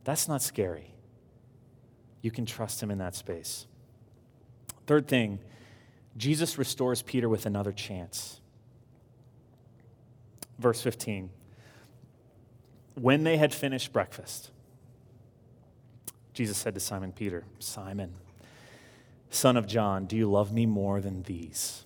That's 0.04 0.28
not 0.28 0.42
scary. 0.42 0.94
You 2.22 2.32
can 2.32 2.46
trust 2.46 2.82
Him 2.82 2.92
in 2.92 2.98
that 2.98 3.16
space. 3.16 3.68
Third 4.88 5.08
thing, 5.08 5.40
Jesus 6.18 6.58
restores 6.58 7.02
Peter 7.02 7.30
with 7.30 7.46
another 7.46 7.72
chance. 7.72 8.42
Verse 10.60 10.82
15. 10.82 11.30
When 12.96 13.24
they 13.24 13.38
had 13.38 13.54
finished 13.54 13.92
breakfast, 13.92 14.52
Jesus 16.34 16.58
said 16.58 16.74
to 16.74 16.80
Simon 16.80 17.12
Peter, 17.12 17.46
Simon, 17.60 18.16
son 19.30 19.58
of 19.58 19.68
John, 19.68 20.06
do 20.06 20.16
you 20.16 20.30
love 20.30 20.52
me 20.52 20.66
more 20.66 21.02
than 21.02 21.24
these? 21.24 21.86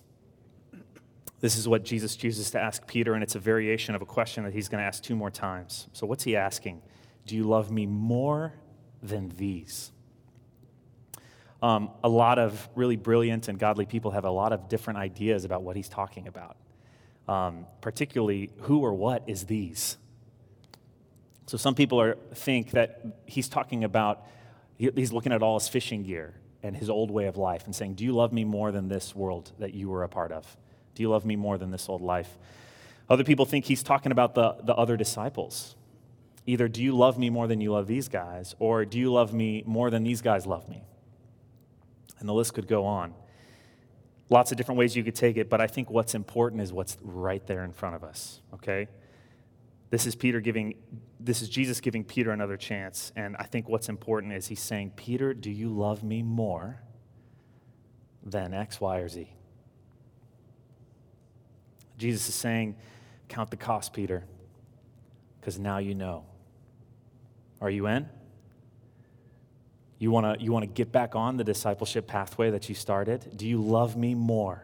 This 1.40 1.58
is 1.58 1.68
what 1.68 1.84
Jesus 1.84 2.16
chooses 2.16 2.50
to 2.52 2.60
ask 2.60 2.88
Peter, 2.88 3.14
and 3.14 3.22
it's 3.22 3.36
a 3.36 3.40
variation 3.40 3.94
of 3.94 4.02
a 4.02 4.06
question 4.06 4.44
that 4.44 4.54
he's 4.54 4.70
going 4.70 4.82
to 4.82 4.86
ask 4.86 5.04
two 5.04 5.16
more 5.16 5.30
times. 5.30 5.88
So, 5.94 6.08
what's 6.08 6.24
he 6.24 6.36
asking? 6.36 6.82
Do 7.26 7.36
you 7.36 7.44
love 7.44 7.70
me 7.70 7.86
more 7.86 8.54
than 9.04 9.30
these? 9.30 9.92
Um, 11.62 11.92
a 12.04 12.10
lot 12.10 12.40
of 12.40 12.68
really 12.76 12.96
brilliant 12.96 13.48
and 13.48 13.60
godly 13.60 13.86
people 13.86 14.12
have 14.12 14.26
a 14.26 14.32
lot 14.32 14.52
of 14.52 14.68
different 14.68 14.98
ideas 14.98 15.46
about 15.46 15.62
what 15.62 15.76
he's 15.76 15.90
talking 15.90 16.28
about, 16.28 16.58
um, 17.28 17.66
particularly 17.82 18.50
who 18.62 18.80
or 18.80 18.94
what 18.94 19.24
is 19.28 19.46
these. 19.46 19.98
So 21.46 21.58
some 21.58 21.76
people 21.76 22.02
are, 22.02 22.16
think 22.34 22.72
that 22.72 23.02
he's 23.26 23.48
talking 23.48 23.84
about, 23.84 24.26
he's 24.78 25.12
looking 25.12 25.32
at 25.32 25.42
all 25.42 25.58
his 25.60 25.68
fishing 25.68 26.04
gear 26.04 26.34
and 26.62 26.76
his 26.76 26.90
old 26.90 27.10
way 27.10 27.26
of 27.26 27.38
life 27.38 27.66
and 27.66 27.76
saying, 27.76 27.96
Do 27.96 28.04
you 28.04 28.14
love 28.14 28.34
me 28.34 28.44
more 28.44 28.72
than 28.72 28.90
this 28.90 29.16
world 29.16 29.52
that 29.60 29.74
you 29.74 29.90
were 29.90 30.04
a 30.04 30.10
part 30.10 30.32
of? 30.32 30.58
Do 30.96 31.04
you 31.04 31.10
love 31.10 31.26
me 31.26 31.36
more 31.36 31.58
than 31.58 31.72
this 31.72 31.88
old 31.88 32.02
life? 32.02 32.38
Other 33.10 33.24
people 33.24 33.46
think 33.46 33.66
he's 33.66 33.84
talking 33.84 34.12
about 34.12 34.36
the, 34.36 34.58
the 34.64 34.76
other 34.76 34.98
disciples. 34.98 35.76
Either 36.46 36.68
do 36.68 36.82
you 36.82 36.96
love 36.96 37.18
me 37.18 37.30
more 37.30 37.48
than 37.48 37.62
you 37.62 37.72
love 37.72 37.88
these 37.88 38.08
guys, 38.08 38.56
or 38.60 38.86
do 38.86 38.98
you 38.98 39.12
love 39.12 39.34
me 39.34 39.64
more 39.66 39.90
than 39.90 40.04
these 40.04 40.22
guys 40.22 40.46
love 40.46 40.68
me? 40.68 40.84
And 42.20 42.28
the 42.28 42.34
list 42.34 42.54
could 42.54 42.68
go 42.68 42.86
on. 42.86 43.14
Lots 44.30 44.52
of 44.52 44.58
different 44.58 44.78
ways 44.78 44.96
you 44.96 45.04
could 45.04 45.16
take 45.16 45.38
it, 45.38 45.50
but 45.50 45.62
I 45.62 45.68
think 45.68 45.90
what's 45.90 46.14
important 46.14 46.62
is 46.62 46.74
what's 46.74 46.98
right 47.02 47.46
there 47.48 47.64
in 47.64 47.72
front 47.72 47.96
of 47.96 48.04
us, 48.04 48.42
okay? 48.54 48.88
This 49.90 50.06
is 50.06 50.16
Peter 50.16 50.42
giving, 50.42 50.76
this 51.20 51.42
is 51.42 51.48
Jesus 51.48 51.80
giving 51.80 52.04
Peter 52.04 52.32
another 52.32 52.58
chance. 52.58 53.14
And 53.16 53.38
I 53.38 53.44
think 53.44 53.70
what's 53.70 53.88
important 53.88 54.34
is 54.34 54.48
he's 54.48 54.60
saying, 54.60 54.92
Peter, 54.98 55.34
do 55.34 55.50
you 55.50 55.70
love 55.70 56.04
me 56.04 56.24
more 56.24 56.82
than 58.22 58.54
X, 58.54 58.82
Y, 58.82 58.98
or 58.98 59.08
Z? 59.08 59.30
Jesus 61.98 62.28
is 62.28 62.36
saying, 62.36 62.76
Count 63.30 63.50
the 63.50 63.58
cost, 63.58 63.94
Peter, 63.94 64.24
because 65.40 65.60
now 65.60 65.80
you 65.80 65.94
know. 65.94 66.26
Are 67.60 67.70
you 67.70 67.88
in? 67.88 68.08
You 70.00 70.12
want 70.12 70.40
to 70.40 70.44
you 70.44 70.52
wanna 70.52 70.68
get 70.68 70.92
back 70.92 71.16
on 71.16 71.38
the 71.38 71.44
discipleship 71.44 72.08
pathway 72.08 72.52
that 72.52 72.70
you 72.70 72.76
started? 72.76 73.36
Do 73.36 73.48
you 73.48 73.62
love 73.62 73.96
me 73.98 74.14
more? 74.14 74.64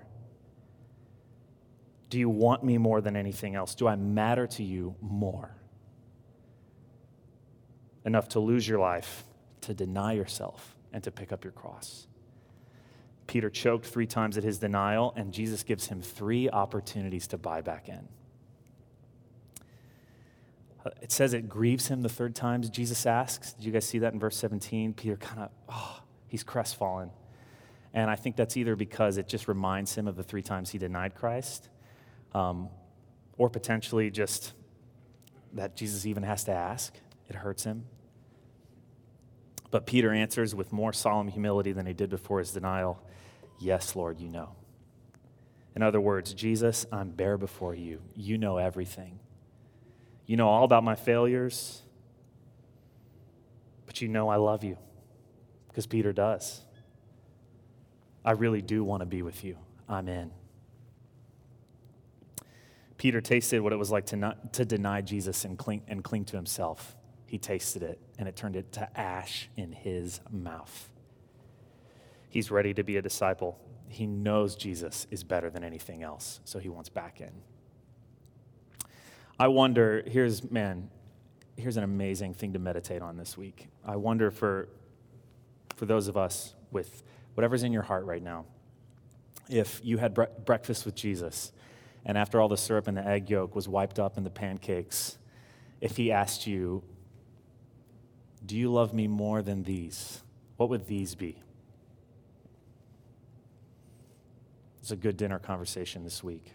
Do 2.10 2.19
you 2.19 2.30
want 2.30 2.63
me 2.63 2.78
more 2.78 3.02
than 3.02 3.15
anything 3.15 3.56
else? 3.56 3.74
Do 3.74 3.88
I 3.88 3.96
matter 3.96 4.46
to 4.46 4.63
you 4.63 4.96
more? 5.02 5.56
Enough 8.06 8.30
to 8.30 8.39
lose 8.39 8.67
your 8.67 8.80
life, 8.80 9.24
to 9.62 9.74
deny 9.74 10.13
yourself, 10.13 10.76
and 10.91 11.04
to 11.04 11.10
pick 11.10 11.32
up 11.32 11.43
your 11.43 11.54
cross. 11.54 12.06
Peter 13.26 13.50
choked 13.50 13.88
three 13.88 14.06
times 14.06 14.38
at 14.38 14.43
his 14.43 14.60
denial, 14.60 15.13
and 15.15 15.34
Jesus 15.34 15.63
gives 15.63 15.88
him 15.88 16.02
three 16.02 16.50
opportunities 16.50 17.26
to 17.28 17.38
buy 17.38 17.62
back 17.62 17.89
in. 17.89 18.08
It 21.02 21.12
says 21.12 21.34
it 21.34 21.48
grieves 21.48 21.88
him 21.88 22.02
the 22.02 22.10
third 22.10 22.36
time, 22.36 22.62
Jesus 22.63 23.06
asks. 23.06 23.54
Did 23.54 23.65
you 23.65 23.72
guys 23.72 23.88
see 23.88 24.00
that 24.00 24.13
in 24.13 24.19
verse 24.19 24.36
17? 24.38 24.93
Peter 24.93 25.15
kind 25.15 25.41
of, 25.41 25.50
oh, 25.69 26.00
he's 26.28 26.43
crestfallen. 26.43 27.12
And 27.93 28.10
I 28.10 28.15
think 28.15 28.36
that's 28.36 28.58
either 28.58 28.76
because 28.76 29.17
it 29.17 29.28
just 29.28 29.48
reminds 29.48 29.96
him 29.96 30.08
of 30.08 30.15
the 30.15 30.24
three 30.24 30.41
times 30.41 30.72
he 30.72 30.78
denied 30.78 31.15
Christ, 31.15 31.69
um, 32.34 32.69
or 33.38 33.50
potentially 33.50 34.10
just 34.10 34.54
that 35.54 35.76
Jesus 35.76 36.06
even 36.06 36.24
has 36.24 36.43
to 36.46 36.52
ask. 36.52 36.96
It 37.30 37.36
hurts 37.36 37.63
him. 37.63 37.86
But 39.72 39.86
Peter 39.86 40.12
answers 40.12 40.54
with 40.54 40.74
more 40.74 40.91
solemn 40.91 41.28
humility 41.28 41.72
than 41.72 41.86
he 41.86 41.93
did 41.93 42.10
before 42.10 42.39
his 42.39 42.52
denial 42.52 43.02
Yes, 43.60 43.96
Lord, 43.96 44.19
you 44.19 44.28
know. 44.28 44.50
In 45.76 45.82
other 45.82 46.02
words, 46.02 46.34
Jesus, 46.34 46.86
I'm 46.91 47.12
bare 47.12 47.38
before 47.38 47.74
you. 47.74 48.02
You 48.13 48.38
know 48.38 48.58
everything. 48.58 49.19
You 50.25 50.38
know 50.38 50.47
all 50.47 50.63
about 50.63 50.83
my 50.83 50.95
failures, 50.95 51.81
but 53.86 54.01
you 54.01 54.07
know 54.07 54.29
I 54.29 54.38
love 54.38 54.63
you 54.63 54.77
because 55.67 55.86
Peter 55.86 56.13
does. 56.13 56.62
I 58.23 58.31
really 58.31 58.62
do 58.62 58.83
want 58.83 59.01
to 59.01 59.05
be 59.05 59.21
with 59.21 59.43
you. 59.43 59.57
I'm 59.89 60.07
in. 60.07 60.31
Peter 62.97 63.19
tasted 63.19 63.62
what 63.62 63.73
it 63.73 63.75
was 63.75 63.91
like 63.91 64.05
to, 64.05 64.15
not, 64.15 64.53
to 64.53 64.63
deny 64.63 65.01
Jesus 65.01 65.43
and 65.43 65.57
cling, 65.57 65.81
and 65.89 66.03
cling 66.03 66.23
to 66.25 66.38
himself. 66.38 66.95
He 67.25 67.38
tasted 67.38 67.83
it, 67.83 67.99
and 68.17 68.29
it 68.29 68.36
turned 68.36 68.55
it 68.55 68.71
to 68.73 68.97
ash 68.97 69.49
in 69.57 69.73
his 69.73 70.21
mouth. 70.31 70.89
He's 72.29 72.49
ready 72.49 72.73
to 72.75 72.83
be 72.83 72.95
a 72.95 73.01
disciple. 73.01 73.59
He 73.89 74.05
knows 74.05 74.55
Jesus 74.55 75.05
is 75.12 75.23
better 75.23 75.49
than 75.49 75.63
anything 75.63 76.01
else, 76.01 76.39
so 76.45 76.59
he 76.59 76.69
wants 76.69 76.89
back 76.89 77.19
in. 77.19 77.31
I 79.39 79.48
wonder, 79.48 80.04
here's, 80.06 80.50
man, 80.52 80.89
here's 81.58 81.78
an 81.78 81.84
amazing 81.84 82.34
thing 82.34 82.54
to 82.54 82.60
meditate 82.60 83.02
on 83.02 83.17
this 83.17 83.38
week. 83.38 83.67
I 83.86 83.96
wonder 83.96 84.32
for, 84.32 84.69
for 85.76 85.86
those 85.86 86.08
of 86.08 86.17
us 86.17 86.54
with 86.72 87.04
whatever's 87.34 87.63
in 87.63 87.74
your 87.74 87.82
heart 87.82 88.06
right 88.06 88.22
now, 88.22 88.46
if 89.50 89.82
you 89.84 89.98
had 89.98 90.13
bre- 90.13 90.24
breakfast 90.46 90.86
with 90.86 90.96
Jesus, 90.96 91.52
and 92.06 92.17
after 92.17 92.39
all 92.39 92.48
the 92.48 92.58
syrup 92.58 92.88
and 92.88 92.98
the 92.98 93.06
egg 93.06 93.30
yolk 93.30 93.56
was 93.56 93.67
wiped 93.67 94.00
up 94.00 94.17
in 94.17 94.24
the 94.24 94.30
pancakes, 94.30 95.17
if 95.82 95.98
he 95.98 96.12
asked 96.12 96.48
you, 96.48 96.84
Do 98.46 98.56
you 98.58 98.72
love 98.72 98.93
me 98.93 99.08
more 99.08 99.41
than 99.41 99.63
these? 99.63 100.22
What 100.58 100.69
would 100.69 100.88
these 100.88 101.15
be? 101.15 101.41
It's 104.82 104.91
a 104.91 104.96
good 104.96 105.17
dinner 105.17 105.39
conversation 105.39 106.04
this 106.04 106.24
week. 106.24 106.54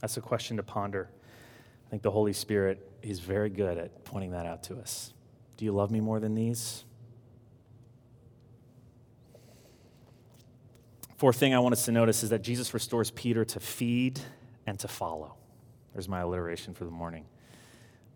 That's 0.00 0.16
a 0.16 0.20
question 0.20 0.56
to 0.58 0.62
ponder. 0.62 1.10
I 1.86 1.90
think 1.90 2.02
the 2.02 2.10
Holy 2.10 2.32
Spirit 2.32 2.86
is 3.02 3.20
very 3.20 3.50
good 3.50 3.78
at 3.78 4.04
pointing 4.04 4.32
that 4.32 4.46
out 4.46 4.62
to 4.64 4.78
us. 4.78 5.12
Do 5.56 5.64
you 5.64 5.72
love 5.72 5.90
me 5.90 6.00
more 6.00 6.20
than 6.20 6.34
these? 6.34 6.84
Fourth 11.16 11.36
thing 11.36 11.52
I 11.52 11.58
want 11.58 11.72
us 11.72 11.84
to 11.86 11.92
notice 11.92 12.22
is 12.22 12.30
that 12.30 12.42
Jesus 12.42 12.72
restores 12.72 13.10
Peter 13.10 13.44
to 13.44 13.58
feed 13.58 14.20
and 14.66 14.78
to 14.78 14.86
follow. 14.86 15.34
There's 15.92 16.08
my 16.08 16.20
alliteration 16.20 16.74
for 16.74 16.84
the 16.84 16.92
morning. 16.92 17.24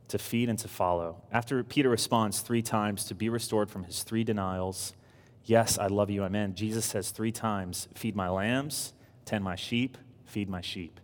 To 0.08 0.18
feed 0.18 0.48
and 0.48 0.58
to 0.60 0.68
follow. 0.68 1.20
After 1.32 1.64
Peter 1.64 1.88
responds 1.88 2.42
three 2.42 2.62
times 2.62 3.04
to 3.06 3.14
be 3.14 3.28
restored 3.28 3.70
from 3.70 3.82
his 3.82 4.04
three 4.04 4.22
denials, 4.22 4.92
yes, 5.44 5.78
I 5.78 5.88
love 5.88 6.10
you, 6.10 6.22
I'm 6.22 6.36
in, 6.36 6.54
Jesus 6.54 6.84
says 6.84 7.10
three 7.10 7.32
times, 7.32 7.88
feed 7.94 8.14
my 8.14 8.28
lambs, 8.28 8.92
tend 9.24 9.42
my 9.42 9.56
sheep, 9.56 9.98
feed 10.24 10.48
my 10.48 10.60
sheep. 10.60 11.00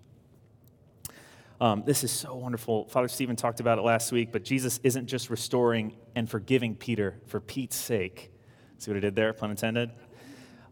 Um, 1.60 1.82
this 1.84 2.04
is 2.04 2.12
so 2.12 2.36
wonderful. 2.36 2.86
Father 2.86 3.08
Stephen 3.08 3.34
talked 3.34 3.58
about 3.58 3.78
it 3.78 3.82
last 3.82 4.12
week, 4.12 4.30
but 4.30 4.44
Jesus 4.44 4.78
isn't 4.84 5.06
just 5.06 5.28
restoring 5.28 5.96
and 6.14 6.30
forgiving 6.30 6.76
Peter 6.76 7.20
for 7.26 7.40
Pete's 7.40 7.76
sake. 7.76 8.30
See 8.78 8.90
what 8.90 8.96
I 8.96 9.00
did 9.00 9.16
there, 9.16 9.32
pun 9.32 9.50
intended? 9.50 9.90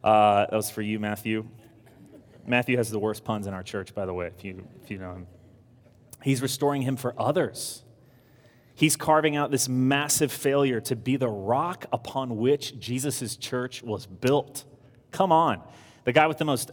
Uh, 0.05 0.47
that 0.47 0.53
was 0.53 0.71
for 0.71 0.83
you, 0.83 1.01
Matthew. 1.01 1.49
Matthew 2.47 2.77
has 2.77 2.91
the 2.91 3.01
worst 3.01 3.25
puns 3.25 3.49
in 3.49 3.55
our 3.55 3.65
church, 3.65 3.95
by 3.95 4.07
the 4.07 4.15
way, 4.15 4.29
if 4.29 4.45
you, 4.45 4.69
if 4.81 4.91
you 4.91 4.99
know 4.99 5.13
him. 5.13 5.27
He's 6.23 6.41
restoring 6.41 6.83
him 6.83 6.97
for 6.97 7.21
others. 7.21 7.83
He's 8.77 8.95
carving 8.95 9.35
out 9.35 9.51
this 9.51 9.69
massive 9.69 10.31
failure 10.31 10.81
to 10.83 10.95
be 10.95 11.17
the 11.17 11.29
rock 11.29 11.87
upon 11.93 12.37
which 12.37 12.79
Jesus' 12.79 13.35
church 13.35 13.83
was 13.83 14.07
built. 14.07 14.65
Come 15.11 15.33
on. 15.33 15.63
The 16.05 16.13
guy 16.13 16.29
with 16.29 16.39
the 16.39 16.45
most 16.45 16.71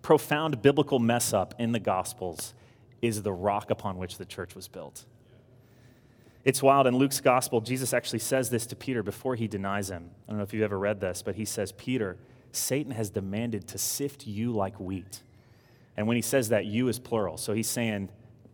profound 0.00 0.62
biblical 0.62 0.98
mess 0.98 1.34
up 1.34 1.54
in 1.58 1.72
the 1.72 1.80
Gospels 1.80 2.54
is 3.02 3.22
the 3.22 3.32
rock 3.32 3.70
upon 3.70 3.98
which 3.98 4.18
the 4.18 4.24
church 4.24 4.54
was 4.54 4.68
built. 4.68 5.04
It's 6.44 6.62
wild. 6.62 6.86
In 6.86 6.96
Luke's 6.96 7.20
gospel, 7.20 7.60
Jesus 7.60 7.92
actually 7.92 8.20
says 8.20 8.48
this 8.50 8.66
to 8.66 8.76
Peter 8.76 9.02
before 9.02 9.34
he 9.34 9.46
denies 9.46 9.90
him. 9.90 10.10
I 10.26 10.30
don't 10.30 10.38
know 10.38 10.42
if 10.42 10.54
you've 10.54 10.62
ever 10.62 10.78
read 10.78 11.00
this, 11.00 11.22
but 11.22 11.34
he 11.34 11.44
says, 11.44 11.72
Peter, 11.72 12.16
Satan 12.52 12.92
has 12.92 13.10
demanded 13.10 13.68
to 13.68 13.78
sift 13.78 14.26
you 14.26 14.52
like 14.52 14.80
wheat. 14.80 15.22
And 15.96 16.06
when 16.06 16.16
he 16.16 16.22
says 16.22 16.48
that, 16.48 16.64
you 16.64 16.88
is 16.88 16.98
plural. 16.98 17.36
So 17.36 17.52
he's 17.52 17.68
saying, 17.68 18.08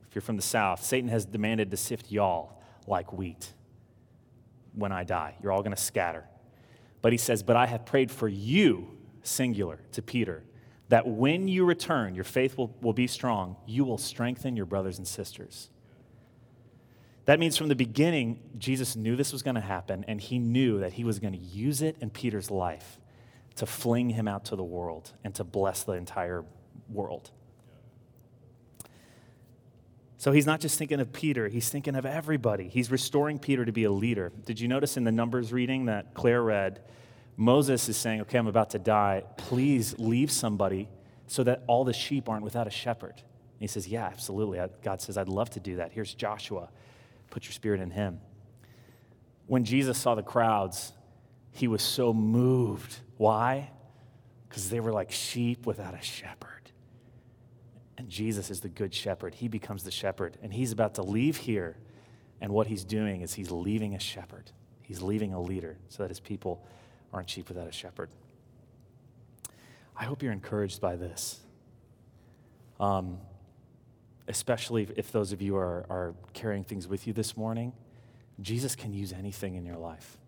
if 0.08 0.14
you're 0.14 0.22
from 0.22 0.36
the 0.36 0.42
South, 0.42 0.82
Satan 0.82 1.08
has 1.10 1.24
demanded 1.24 1.70
to 1.70 1.76
sift 1.76 2.10
y'all 2.10 2.60
like 2.86 3.12
wheat 3.12 3.52
when 4.74 4.90
I 4.90 5.04
die. 5.04 5.36
You're 5.42 5.52
all 5.52 5.62
going 5.62 5.74
to 5.74 5.80
scatter. 5.82 6.24
But 7.02 7.12
he 7.12 7.18
says, 7.18 7.42
But 7.42 7.56
I 7.56 7.66
have 7.66 7.84
prayed 7.84 8.10
for 8.10 8.26
you, 8.26 8.88
singular, 9.22 9.78
to 9.92 10.02
Peter, 10.02 10.42
that 10.88 11.06
when 11.06 11.48
you 11.48 11.64
return, 11.64 12.14
your 12.14 12.24
faith 12.24 12.56
will, 12.56 12.74
will 12.80 12.92
be 12.92 13.06
strong. 13.06 13.56
You 13.66 13.84
will 13.84 13.98
strengthen 13.98 14.56
your 14.56 14.66
brothers 14.66 14.98
and 14.98 15.06
sisters. 15.06 15.68
That 17.24 17.40
means 17.40 17.56
from 17.56 17.68
the 17.68 17.74
beginning, 17.74 18.38
Jesus 18.56 18.94
knew 18.94 19.16
this 19.16 19.32
was 19.32 19.42
going 19.42 19.56
to 19.56 19.60
happen, 19.60 20.04
and 20.06 20.20
he 20.20 20.38
knew 20.38 20.78
that 20.78 20.92
he 20.92 21.02
was 21.02 21.18
going 21.18 21.32
to 21.32 21.38
use 21.38 21.82
it 21.82 21.96
in 22.00 22.10
Peter's 22.10 22.52
life 22.52 23.00
to 23.56 23.66
fling 23.66 24.10
him 24.10 24.28
out 24.28 24.44
to 24.46 24.56
the 24.56 24.62
world 24.62 25.10
and 25.24 25.34
to 25.34 25.42
bless 25.42 25.82
the 25.82 25.92
entire 25.92 26.44
world. 26.88 27.30
So 30.18 30.30
he's 30.32 30.46
not 30.46 30.60
just 30.60 30.78
thinking 30.78 31.00
of 31.00 31.12
Peter, 31.12 31.48
he's 31.48 31.68
thinking 31.68 31.96
of 31.96 32.06
everybody. 32.06 32.68
He's 32.68 32.90
restoring 32.90 33.38
Peter 33.38 33.64
to 33.64 33.72
be 33.72 33.84
a 33.84 33.90
leader. 33.90 34.32
Did 34.44 34.60
you 34.60 34.68
notice 34.68 34.96
in 34.96 35.04
the 35.04 35.12
Numbers 35.12 35.52
reading 35.52 35.86
that 35.86 36.14
Claire 36.14 36.42
read? 36.42 36.80
Moses 37.36 37.88
is 37.88 37.96
saying, 37.96 38.22
Okay, 38.22 38.38
I'm 38.38 38.46
about 38.46 38.70
to 38.70 38.78
die. 38.78 39.24
Please 39.36 39.98
leave 39.98 40.30
somebody 40.30 40.88
so 41.26 41.42
that 41.44 41.62
all 41.66 41.84
the 41.84 41.92
sheep 41.92 42.28
aren't 42.28 42.44
without 42.44 42.66
a 42.66 42.70
shepherd. 42.70 43.14
And 43.16 43.60
he 43.60 43.66
says, 43.66 43.86
Yeah, 43.86 44.06
absolutely. 44.06 44.60
God 44.82 45.00
says, 45.00 45.16
I'd 45.16 45.28
love 45.28 45.50
to 45.50 45.60
do 45.60 45.76
that. 45.76 45.92
Here's 45.92 46.14
Joshua. 46.14 46.68
Put 47.30 47.44
your 47.44 47.52
spirit 47.52 47.80
in 47.80 47.90
him. 47.90 48.20
When 49.46 49.64
Jesus 49.64 49.98
saw 49.98 50.14
the 50.14 50.22
crowds, 50.22 50.92
he 51.52 51.68
was 51.68 51.82
so 51.82 52.12
moved. 52.12 52.98
Why? 53.16 53.70
Because 54.48 54.70
they 54.70 54.80
were 54.80 54.92
like 54.92 55.10
sheep 55.10 55.66
without 55.66 55.94
a 55.94 56.02
shepherd. 56.02 56.70
And 57.98 58.08
Jesus 58.08 58.50
is 58.50 58.60
the 58.60 58.68
good 58.68 58.92
shepherd. 58.92 59.34
He 59.34 59.48
becomes 59.48 59.82
the 59.82 59.90
shepherd. 59.90 60.36
And 60.42 60.52
he's 60.52 60.72
about 60.72 60.94
to 60.96 61.02
leave 61.02 61.36
here. 61.36 61.76
And 62.40 62.52
what 62.52 62.66
he's 62.66 62.84
doing 62.84 63.22
is 63.22 63.34
he's 63.34 63.50
leaving 63.50 63.94
a 63.94 64.00
shepherd, 64.00 64.52
he's 64.82 65.00
leaving 65.00 65.32
a 65.32 65.40
leader 65.40 65.78
so 65.88 66.02
that 66.02 66.10
his 66.10 66.20
people 66.20 66.66
aren't 67.16 67.30
sheep 67.30 67.48
without 67.48 67.66
a 67.66 67.72
shepherd. 67.72 68.10
I 69.96 70.04
hope 70.04 70.22
you're 70.22 70.32
encouraged 70.32 70.80
by 70.80 70.96
this. 70.96 71.40
Um, 72.78 73.18
especially 74.28 74.86
if 74.96 75.10
those 75.10 75.32
of 75.32 75.40
you 75.40 75.56
are, 75.56 75.86
are 75.88 76.14
carrying 76.34 76.62
things 76.62 76.86
with 76.86 77.06
you 77.06 77.14
this 77.14 77.36
morning. 77.36 77.72
Jesus 78.40 78.76
can 78.76 78.92
use 78.92 79.14
anything 79.14 79.54
in 79.54 79.64
your 79.64 79.78
life. 79.78 80.18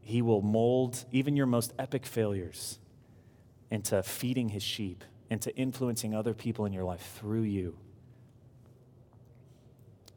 He 0.00 0.22
will 0.22 0.40
mold 0.40 1.04
even 1.12 1.36
your 1.36 1.46
most 1.46 1.74
epic 1.78 2.06
failures 2.06 2.78
into 3.70 4.02
feeding 4.02 4.48
his 4.48 4.62
sheep, 4.62 5.04
into 5.28 5.54
influencing 5.56 6.14
other 6.14 6.32
people 6.32 6.64
in 6.64 6.72
your 6.72 6.84
life 6.84 7.18
through 7.18 7.42
you. 7.42 7.76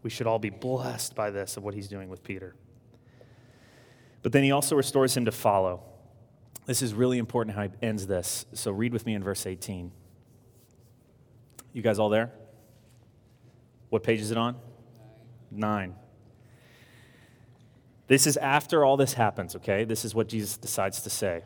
We 0.04 0.10
should 0.10 0.28
all 0.28 0.40
be 0.40 0.52
blessed 0.52 1.16
by 1.16 1.32
this 1.32 1.58
of 1.58 1.64
what 1.64 1.74
he's 1.74 1.90
doing 1.90 2.08
with 2.08 2.24
Peter. 2.24 2.56
But 4.22 4.32
then 4.32 4.44
he 4.44 4.52
also 4.52 4.76
restores 4.76 5.16
him 5.16 5.26
to 5.26 5.32
follow. 5.32 5.84
This 6.66 6.82
is 6.82 6.94
really 6.94 7.18
important 7.18 7.56
how 7.56 7.64
he 7.64 7.70
ends 7.82 8.08
this. 8.08 8.46
So 8.54 8.72
read 8.72 8.94
with 8.94 9.06
me 9.06 9.14
in 9.14 9.24
verse 9.24 9.46
18. 9.46 9.92
You 11.74 11.82
guys 11.82 12.00
all 12.00 12.10
there? 12.10 12.32
What 13.90 14.04
page 14.04 14.20
is 14.20 14.32
it 14.32 14.38
on? 14.38 14.56
Nine. 15.52 15.96
This 18.08 18.28
is 18.28 18.38
after 18.38 18.84
all 18.84 18.98
this 18.98 19.14
happens, 19.14 19.56
okay? 19.56 19.84
This 19.84 20.04
is 20.04 20.16
what 20.16 20.28
Jesus 20.28 20.58
decides 20.58 21.02
to 21.04 21.10
say. 21.10 21.44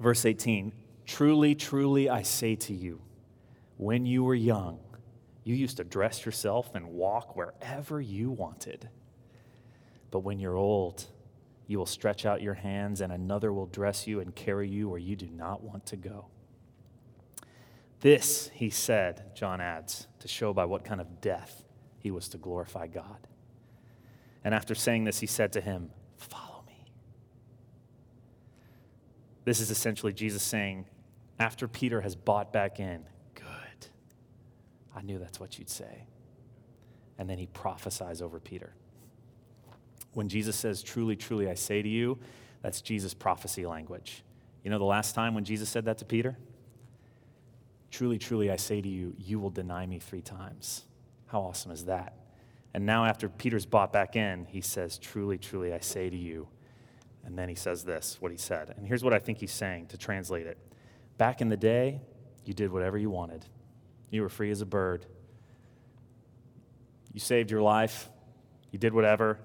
Verse 0.00 0.24
18 0.24 0.72
Truly, 1.06 1.54
truly, 1.54 2.08
I 2.08 2.22
say 2.22 2.54
to 2.54 2.72
you, 2.72 3.00
when 3.76 4.06
you 4.06 4.22
were 4.22 4.34
young, 4.34 4.78
you 5.42 5.54
used 5.54 5.78
to 5.78 5.84
dress 5.84 6.24
yourself 6.24 6.74
and 6.74 6.86
walk 6.88 7.34
wherever 7.34 8.00
you 8.00 8.30
wanted. 8.30 8.88
But 10.10 10.20
when 10.20 10.38
you're 10.38 10.56
old, 10.56 11.06
you 11.70 11.78
will 11.78 11.86
stretch 11.86 12.26
out 12.26 12.42
your 12.42 12.54
hands, 12.54 13.00
and 13.00 13.12
another 13.12 13.52
will 13.52 13.66
dress 13.66 14.04
you 14.04 14.18
and 14.18 14.34
carry 14.34 14.68
you 14.68 14.88
where 14.88 14.98
you 14.98 15.14
do 15.14 15.28
not 15.28 15.62
want 15.62 15.86
to 15.86 15.94
go. 15.94 16.26
This, 18.00 18.50
he 18.52 18.70
said, 18.70 19.36
John 19.36 19.60
adds, 19.60 20.08
to 20.18 20.26
show 20.26 20.52
by 20.52 20.64
what 20.64 20.82
kind 20.82 21.00
of 21.00 21.20
death 21.20 21.62
he 22.00 22.10
was 22.10 22.28
to 22.30 22.38
glorify 22.38 22.88
God. 22.88 23.28
And 24.42 24.52
after 24.52 24.74
saying 24.74 25.04
this, 25.04 25.20
he 25.20 25.28
said 25.28 25.52
to 25.52 25.60
him, 25.60 25.90
Follow 26.16 26.64
me. 26.66 26.90
This 29.44 29.60
is 29.60 29.70
essentially 29.70 30.12
Jesus 30.12 30.42
saying, 30.42 30.86
after 31.38 31.68
Peter 31.68 32.00
has 32.00 32.16
bought 32.16 32.52
back 32.52 32.80
in, 32.80 33.04
Good. 33.36 33.86
I 34.92 35.02
knew 35.02 35.20
that's 35.20 35.38
what 35.38 35.56
you'd 35.56 35.70
say. 35.70 36.08
And 37.16 37.30
then 37.30 37.38
he 37.38 37.46
prophesies 37.46 38.20
over 38.20 38.40
Peter. 38.40 38.74
When 40.12 40.28
Jesus 40.28 40.56
says, 40.56 40.82
Truly, 40.82 41.16
truly, 41.16 41.48
I 41.48 41.54
say 41.54 41.82
to 41.82 41.88
you, 41.88 42.18
that's 42.62 42.80
Jesus' 42.80 43.14
prophecy 43.14 43.66
language. 43.66 44.22
You 44.64 44.70
know 44.70 44.78
the 44.78 44.84
last 44.84 45.14
time 45.14 45.34
when 45.34 45.44
Jesus 45.44 45.68
said 45.68 45.86
that 45.86 45.98
to 45.98 46.04
Peter? 46.04 46.36
Truly, 47.90 48.18
truly, 48.18 48.50
I 48.50 48.56
say 48.56 48.80
to 48.80 48.88
you, 48.88 49.14
you 49.18 49.40
will 49.40 49.50
deny 49.50 49.86
me 49.86 49.98
three 49.98 50.20
times. 50.20 50.84
How 51.26 51.40
awesome 51.40 51.72
is 51.72 51.86
that? 51.86 52.16
And 52.72 52.86
now, 52.86 53.04
after 53.04 53.28
Peter's 53.28 53.66
bought 53.66 53.92
back 53.92 54.14
in, 54.14 54.46
he 54.46 54.60
says, 54.60 54.98
Truly, 54.98 55.38
truly, 55.38 55.72
I 55.72 55.80
say 55.80 56.10
to 56.10 56.16
you. 56.16 56.48
And 57.24 57.38
then 57.38 57.48
he 57.48 57.54
says 57.54 57.84
this, 57.84 58.16
what 58.20 58.32
he 58.32 58.38
said. 58.38 58.74
And 58.76 58.86
here's 58.86 59.04
what 59.04 59.12
I 59.12 59.18
think 59.18 59.38
he's 59.38 59.52
saying 59.52 59.86
to 59.88 59.98
translate 59.98 60.46
it. 60.46 60.58
Back 61.18 61.40
in 61.40 61.48
the 61.48 61.56
day, 61.56 62.00
you 62.44 62.54
did 62.54 62.72
whatever 62.72 62.96
you 62.96 63.10
wanted, 63.10 63.44
you 64.10 64.22
were 64.22 64.28
free 64.28 64.50
as 64.50 64.60
a 64.60 64.66
bird. 64.66 65.06
You 67.12 67.20
saved 67.20 67.50
your 67.50 67.60
life, 67.60 68.08
you 68.70 68.78
did 68.78 68.94
whatever, 68.94 69.40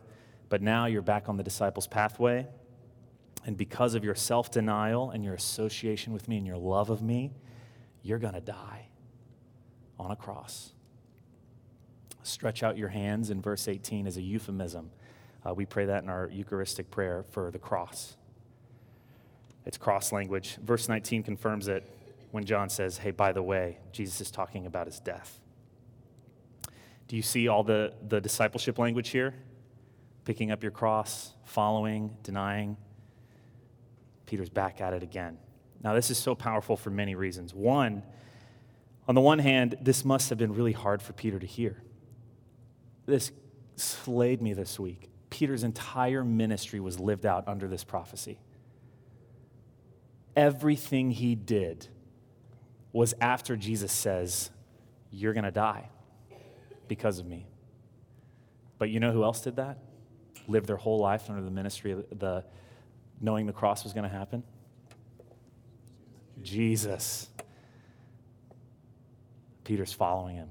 but 0.55 0.61
now 0.61 0.85
you're 0.85 1.01
back 1.01 1.27
on 1.27 1.35
the 1.35 1.43
disciples' 1.43 1.85
pathway. 1.85 2.47
And 3.45 3.57
because 3.57 3.93
of 3.93 4.05
your 4.05 4.15
self 4.15 4.51
denial 4.51 5.09
and 5.09 5.21
your 5.21 5.33
association 5.33 6.13
with 6.13 6.29
me 6.29 6.37
and 6.37 6.47
your 6.47 6.55
love 6.55 6.89
of 6.89 7.01
me, 7.01 7.33
you're 8.03 8.19
going 8.19 8.35
to 8.35 8.39
die 8.39 8.87
on 9.99 10.11
a 10.11 10.15
cross. 10.15 10.71
Stretch 12.23 12.63
out 12.63 12.77
your 12.77 12.87
hands 12.87 13.31
in 13.31 13.41
verse 13.41 13.67
18 13.67 14.07
as 14.07 14.15
a 14.15 14.21
euphemism. 14.21 14.91
Uh, 15.45 15.53
we 15.53 15.65
pray 15.65 15.83
that 15.87 16.03
in 16.03 16.09
our 16.09 16.29
Eucharistic 16.31 16.89
prayer 16.89 17.25
for 17.31 17.51
the 17.51 17.59
cross. 17.59 18.15
It's 19.65 19.77
cross 19.77 20.13
language. 20.13 20.55
Verse 20.63 20.87
19 20.87 21.23
confirms 21.23 21.67
it 21.67 21.83
when 22.31 22.45
John 22.45 22.69
says, 22.69 22.99
Hey, 22.99 23.11
by 23.11 23.33
the 23.33 23.43
way, 23.43 23.79
Jesus 23.91 24.21
is 24.21 24.31
talking 24.31 24.67
about 24.67 24.87
his 24.87 25.01
death. 25.01 25.37
Do 27.09 27.17
you 27.17 27.21
see 27.21 27.49
all 27.49 27.65
the, 27.65 27.91
the 28.07 28.21
discipleship 28.21 28.79
language 28.79 29.09
here? 29.09 29.33
Picking 30.25 30.51
up 30.51 30.63
your 30.63 30.71
cross, 30.71 31.33
following, 31.45 32.17
denying. 32.23 32.77
Peter's 34.25 34.49
back 34.49 34.81
at 34.81 34.93
it 34.93 35.03
again. 35.03 35.38
Now, 35.83 35.93
this 35.93 36.09
is 36.09 36.17
so 36.17 36.33
powerful 36.33 36.75
for 36.75 36.89
many 36.89 37.13
reasons. 37.13 37.53
One, 37.53 38.01
on 39.07 39.13
the 39.13 39.21
one 39.21 39.39
hand, 39.39 39.77
this 39.81 40.03
must 40.03 40.29
have 40.29 40.38
been 40.38 40.53
really 40.53 40.71
hard 40.71 41.01
for 41.01 41.13
Peter 41.13 41.38
to 41.38 41.45
hear. 41.45 41.83
This 43.05 43.31
slayed 43.75 44.41
me 44.41 44.53
this 44.53 44.79
week. 44.79 45.09
Peter's 45.29 45.63
entire 45.63 46.23
ministry 46.23 46.79
was 46.79 46.99
lived 46.99 47.25
out 47.25 47.47
under 47.47 47.67
this 47.67 47.83
prophecy. 47.83 48.39
Everything 50.35 51.11
he 51.11 51.35
did 51.35 51.88
was 52.91 53.13
after 53.21 53.55
Jesus 53.55 53.91
says, 53.91 54.49
You're 55.11 55.33
going 55.33 55.43
to 55.43 55.51
die 55.51 55.89
because 56.88 57.19
of 57.19 57.27
me. 57.27 57.45
But 58.77 58.89
you 58.89 58.99
know 58.99 59.11
who 59.11 59.23
else 59.23 59.41
did 59.41 59.57
that? 59.57 59.77
Lived 60.47 60.67
their 60.67 60.77
whole 60.77 60.99
life 60.99 61.29
under 61.29 61.41
the 61.41 61.51
ministry 61.51 61.91
of 61.91 62.05
the 62.19 62.43
knowing 63.21 63.45
the 63.45 63.53
cross 63.53 63.84
was 63.84 63.93
going 63.93 64.03
to 64.03 64.15
happen? 64.15 64.43
Jesus. 66.41 67.29
Peter's 69.63 69.93
following 69.93 70.36
him. 70.36 70.49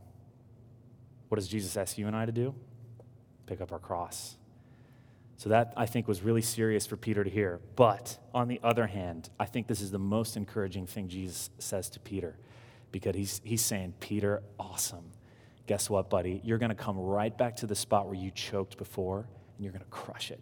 What 1.28 1.37
does 1.37 1.48
Jesus 1.48 1.76
ask 1.76 1.98
you 1.98 2.07
and 2.07 2.16
I 2.16 2.26
to 2.26 2.33
do? 2.33 2.54
Pick 3.46 3.61
up 3.61 3.72
our 3.72 3.78
cross. 3.78 4.37
So 5.37 5.48
that 5.50 5.72
I 5.76 5.87
think 5.87 6.09
was 6.09 6.22
really 6.22 6.42
serious 6.42 6.87
for 6.87 6.96
Peter 6.96 7.24
to 7.24 7.30
hear. 7.30 7.61
But 7.76 8.18
on 8.33 8.48
the 8.48 8.61
other 8.62 8.87
hand, 8.87 9.30
I 9.38 9.44
think 9.44 9.66
this 9.66 9.80
is 9.80 9.90
the 9.90 9.98
most 9.98 10.37
encouraging 10.37 10.87
thing 10.87 11.09
Jesus 11.09 11.50
says 11.59 11.88
to 11.90 12.00
Peter 12.00 12.37
because 12.92 13.14
he's, 13.16 13.40
he's 13.44 13.64
saying, 13.64 13.94
Peter, 14.00 14.42
awesome. 14.59 15.11
Guess 15.66 15.90
what, 15.90 16.11
buddy? 16.11 16.40
You're 16.44 16.59
going 16.59 16.70
to 16.70 16.76
come 16.76 16.98
right 16.98 17.37
back 17.37 17.57
to 17.57 17.66
the 17.66 17.74
spot 17.74 18.07
where 18.07 18.14
you 18.14 18.30
choked 18.30 18.76
before 18.76 19.26
and 19.56 19.64
you're 19.64 19.72
going 19.72 19.84
to 19.84 19.90
crush 19.90 20.30
it. 20.30 20.40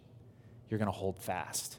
You're 0.69 0.77
going 0.77 0.91
to 0.91 0.97
hold 0.97 1.19
fast. 1.19 1.77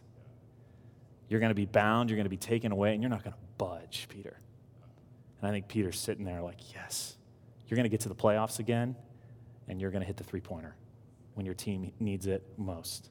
You're 1.28 1.40
going 1.40 1.50
to 1.50 1.54
be 1.54 1.66
bound, 1.66 2.10
you're 2.10 2.16
going 2.16 2.26
to 2.26 2.30
be 2.30 2.36
taken 2.36 2.70
away, 2.70 2.92
and 2.92 3.02
you're 3.02 3.10
not 3.10 3.24
going 3.24 3.32
to 3.32 3.38
budge, 3.58 4.06
Peter. 4.08 4.38
And 5.40 5.48
I 5.48 5.52
think 5.52 5.68
Peter's 5.68 5.98
sitting 5.98 6.24
there 6.24 6.42
like, 6.42 6.72
yes, 6.74 7.16
you're 7.66 7.76
going 7.76 7.84
to 7.84 7.90
get 7.90 8.00
to 8.00 8.08
the 8.08 8.14
playoffs 8.14 8.58
again, 8.58 8.94
and 9.68 9.80
you're 9.80 9.90
going 9.90 10.02
to 10.02 10.06
hit 10.06 10.16
the 10.16 10.24
three 10.24 10.40
pointer 10.40 10.76
when 11.34 11.46
your 11.46 11.54
team 11.54 11.92
needs 11.98 12.26
it 12.26 12.46
most. 12.56 13.10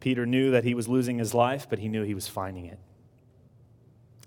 Peter 0.00 0.26
knew 0.26 0.50
that 0.52 0.64
he 0.64 0.74
was 0.74 0.88
losing 0.88 1.18
his 1.18 1.34
life, 1.34 1.66
but 1.68 1.78
he 1.78 1.88
knew 1.88 2.02
he 2.02 2.14
was 2.14 2.28
finding 2.28 2.66
it. 2.66 2.78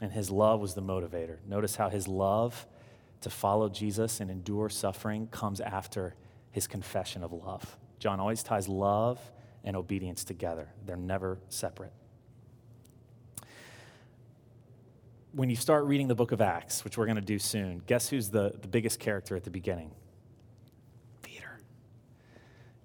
And 0.01 0.11
his 0.11 0.29
love 0.29 0.59
was 0.59 0.73
the 0.73 0.81
motivator. 0.81 1.37
Notice 1.47 1.75
how 1.75 1.89
his 1.89 2.07
love 2.07 2.65
to 3.21 3.29
follow 3.29 3.69
Jesus 3.69 4.19
and 4.19 4.29
endure 4.29 4.69
suffering 4.69 5.27
comes 5.27 5.61
after 5.61 6.15
his 6.51 6.67
confession 6.67 7.23
of 7.23 7.31
love. 7.31 7.77
John 7.99 8.19
always 8.19 8.43
ties 8.43 8.67
love 8.67 9.19
and 9.63 9.75
obedience 9.75 10.23
together, 10.23 10.69
they're 10.85 10.97
never 10.97 11.39
separate. 11.49 11.93
When 15.33 15.49
you 15.49 15.55
start 15.55 15.85
reading 15.85 16.07
the 16.07 16.15
book 16.15 16.31
of 16.33 16.41
Acts, 16.41 16.83
which 16.83 16.97
we're 16.97 17.05
going 17.05 17.15
to 17.15 17.21
do 17.21 17.39
soon, 17.39 17.81
guess 17.85 18.09
who's 18.09 18.29
the, 18.29 18.53
the 18.59 18.67
biggest 18.67 18.99
character 18.99 19.35
at 19.35 19.43
the 19.43 19.51
beginning? 19.51 19.91
Peter. 21.21 21.61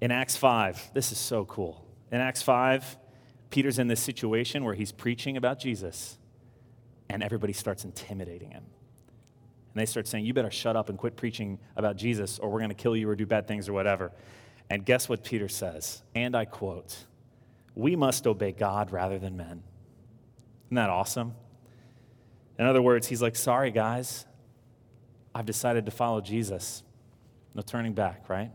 In 0.01 0.12
Acts 0.12 0.37
5, 0.37 0.92
this 0.94 1.11
is 1.11 1.18
so 1.18 1.44
cool. 1.46 1.85
In 2.12 2.20
Acts 2.20 2.42
5, 2.42 2.99
Peter's 3.51 3.79
in 3.79 3.88
this 3.88 4.01
situation 4.01 4.64
where 4.64 4.75
he's 4.75 4.92
preaching 4.92 5.37
about 5.37 5.59
Jesus, 5.59 6.18
and 7.09 7.22
everybody 7.22 7.53
starts 7.53 7.85
intimidating 7.85 8.51
him. 8.51 8.64
And 9.77 9.83
they 9.83 9.85
start 9.85 10.09
saying, 10.09 10.25
You 10.25 10.33
better 10.33 10.51
shut 10.51 10.75
up 10.75 10.89
and 10.89 10.97
quit 10.97 11.17
preaching 11.17 11.59
about 11.77 11.97
Jesus, 11.97 12.39
or 12.39 12.49
we're 12.49 12.61
going 12.61 12.71
to 12.71 12.75
kill 12.75 12.97
you 12.97 13.11
or 13.11 13.15
do 13.15 13.27
bad 13.27 13.47
things 13.47 13.69
or 13.69 13.75
whatever. 13.75 14.11
And 14.71 14.87
guess 14.87 15.07
what 15.07 15.23
Peter 15.23 15.49
says? 15.49 16.03
And 16.15 16.35
I 16.35 16.47
quote, 16.47 17.05
We 17.75 17.95
must 17.95 18.27
obey 18.27 18.53
God 18.53 18.91
rather 18.91 19.19
than 19.19 19.37
men. 19.37 19.62
Isn't 20.69 20.77
that 20.77 20.89
awesome? 20.89 21.35
In 22.59 22.65
other 22.65 22.81
words, 22.81 23.07
he's 23.07 23.21
like, 23.21 23.37
Sorry, 23.37 23.71
guys, 23.71 24.25
I've 25.35 25.45
decided 25.45 25.85
to 25.85 25.91
follow 25.91 26.23
Jesus. 26.23 26.83
No 27.55 27.61
turning 27.61 27.93
back, 27.93 28.31
right? 28.31 28.53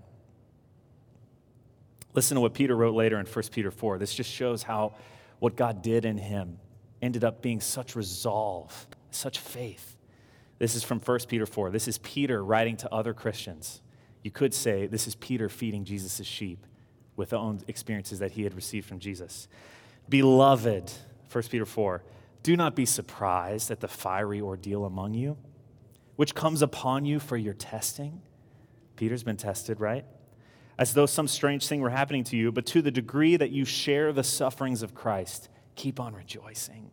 Listen 2.16 2.34
to 2.34 2.42
what 2.42 2.56
Peter 2.56 2.76
wrote 2.76 2.96
later 2.96 3.20
in 3.20 3.28
1 3.28 3.46
Peter 3.52 3.70
4. 3.70 4.00
This 4.00 4.16
just 4.16 4.32
shows 4.32 4.64
how 4.64 4.96
what 5.38 5.56
God 5.56 5.84
did 5.84 6.04
in 6.04 6.18
him 6.18 6.58
ended 7.00 7.24
up 7.24 7.44
being 7.44 7.62
such 7.62 7.96
resolve, 7.96 8.88
such 9.12 9.38
faith. 9.38 9.98
This 10.62 10.76
is 10.76 10.84
from 10.84 11.00
1 11.00 11.20
Peter 11.28 11.48
4. 11.48 11.72
This 11.72 11.88
is 11.88 11.98
Peter 11.98 12.46
writing 12.46 12.78
to 12.78 12.94
other 12.94 13.16
Christians. 13.16 13.82
You 14.22 14.30
could 14.30 14.54
say 14.54 14.86
this 14.86 15.08
is 15.08 15.16
Peter 15.16 15.50
feeding 15.50 15.86
Jesus' 15.86 16.28
sheep 16.28 16.68
with 17.16 17.32
the 17.32 17.40
own 17.40 17.62
experiences 17.68 18.20
that 18.20 18.34
he 18.34 18.44
had 18.44 18.54
received 18.54 18.88
from 18.88 19.00
Jesus. 19.00 19.48
Beloved, 20.08 20.92
1 21.32 21.44
Peter 21.50 21.66
4, 21.66 22.04
do 22.44 22.56
not 22.56 22.76
be 22.76 22.86
surprised 22.86 23.72
at 23.72 23.80
the 23.80 23.88
fiery 23.88 24.40
ordeal 24.40 24.86
among 24.86 25.16
you, 25.16 25.36
which 26.16 26.36
comes 26.36 26.62
upon 26.62 27.06
you 27.06 27.20
for 27.20 27.38
your 27.38 27.56
testing. 27.56 28.22
Peter's 28.98 29.24
been 29.24 29.38
tested, 29.38 29.80
right? 29.80 30.06
As 30.78 30.94
though 30.94 31.08
some 31.08 31.28
strange 31.28 31.66
thing 31.66 31.82
were 31.82 31.90
happening 31.90 32.24
to 32.26 32.38
you, 32.38 32.52
but 32.52 32.68
to 32.68 32.84
the 32.84 32.92
degree 32.92 33.36
that 33.36 33.50
you 33.50 33.66
share 33.66 34.14
the 34.14 34.24
sufferings 34.24 34.84
of 34.84 34.94
Christ, 34.94 35.50
keep 35.74 36.00
on 36.00 36.14
rejoicing. 36.14 36.92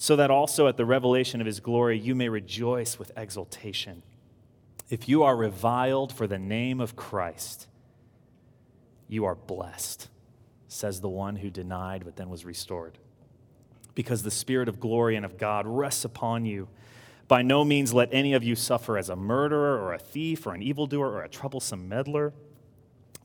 So 0.00 0.16
that 0.16 0.30
also 0.30 0.66
at 0.66 0.78
the 0.78 0.86
revelation 0.86 1.42
of 1.42 1.46
his 1.46 1.60
glory 1.60 1.98
you 1.98 2.14
may 2.14 2.30
rejoice 2.30 2.98
with 2.98 3.12
exultation. 3.18 4.02
If 4.88 5.10
you 5.10 5.24
are 5.24 5.36
reviled 5.36 6.10
for 6.10 6.26
the 6.26 6.38
name 6.38 6.80
of 6.80 6.96
Christ, 6.96 7.66
you 9.08 9.26
are 9.26 9.34
blessed, 9.34 10.08
says 10.68 11.02
the 11.02 11.10
one 11.10 11.36
who 11.36 11.50
denied 11.50 12.06
but 12.06 12.16
then 12.16 12.30
was 12.30 12.46
restored. 12.46 12.96
Because 13.94 14.22
the 14.22 14.30
Spirit 14.30 14.70
of 14.70 14.80
glory 14.80 15.16
and 15.16 15.26
of 15.26 15.36
God 15.36 15.66
rests 15.66 16.06
upon 16.06 16.46
you. 16.46 16.68
By 17.28 17.42
no 17.42 17.62
means 17.62 17.92
let 17.92 18.08
any 18.10 18.32
of 18.32 18.42
you 18.42 18.56
suffer 18.56 18.96
as 18.96 19.10
a 19.10 19.16
murderer 19.16 19.78
or 19.78 19.92
a 19.92 19.98
thief 19.98 20.46
or 20.46 20.54
an 20.54 20.62
evildoer 20.62 21.10
or 21.10 21.22
a 21.24 21.28
troublesome 21.28 21.90
meddler. 21.90 22.32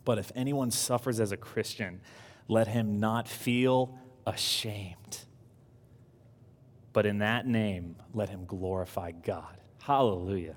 But 0.03 0.17
if 0.17 0.29
anyone 0.35 0.71
suffers 0.71 1.21
as 1.21 1.31
a 1.31 1.37
Christian, 1.37 2.01
let 2.49 2.67
him 2.67 2.99
not 2.99 3.29
feel 3.29 3.97
ashamed. 4.27 5.19
But 6.95 7.05
in 7.05 7.17
that 7.17 7.45
name, 7.45 7.97
let 8.13 8.29
him 8.29 8.45
glorify 8.45 9.11
God. 9.11 9.57
Hallelujah. 9.81 10.55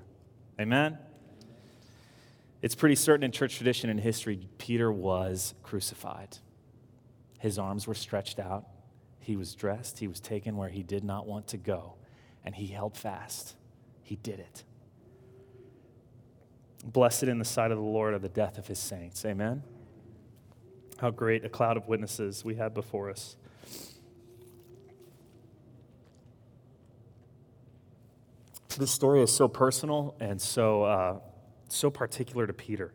Amen? 0.57 0.97
It's 2.61 2.75
pretty 2.75 2.95
certain 2.95 3.25
in 3.25 3.33
church 3.33 3.57
tradition 3.57 3.89
and 3.89 3.99
history, 3.99 4.47
Peter 4.57 4.89
was 4.89 5.53
crucified. 5.63 6.37
His 7.39 7.59
arms 7.59 7.87
were 7.87 7.93
stretched 7.93 8.39
out. 8.39 8.65
He 9.19 9.35
was 9.35 9.53
dressed. 9.53 9.99
He 9.99 10.07
was 10.07 10.21
taken 10.21 10.55
where 10.55 10.69
he 10.69 10.81
did 10.81 11.03
not 11.03 11.27
want 11.27 11.47
to 11.47 11.57
go. 11.57 11.95
And 12.45 12.55
he 12.55 12.67
held 12.67 12.95
fast. 12.95 13.57
He 14.01 14.15
did 14.15 14.39
it. 14.39 14.63
Blessed 16.85 17.23
in 17.23 17.39
the 17.39 17.43
sight 17.43 17.71
of 17.71 17.77
the 17.77 17.83
Lord 17.83 18.13
are 18.13 18.19
the 18.19 18.29
death 18.29 18.57
of 18.57 18.65
his 18.65 18.79
saints. 18.79 19.25
Amen? 19.25 19.61
How 20.99 21.11
great 21.11 21.43
a 21.43 21.49
cloud 21.49 21.75
of 21.75 21.89
witnesses 21.89 22.45
we 22.45 22.55
have 22.55 22.73
before 22.73 23.09
us. 23.09 23.35
This 28.79 28.91
story 28.91 29.21
is 29.21 29.31
so 29.31 29.47
personal 29.47 30.15
and 30.19 30.41
so, 30.41 30.83
uh, 30.83 31.19
so 31.67 31.91
particular 31.91 32.47
to 32.47 32.53
Peter. 32.53 32.93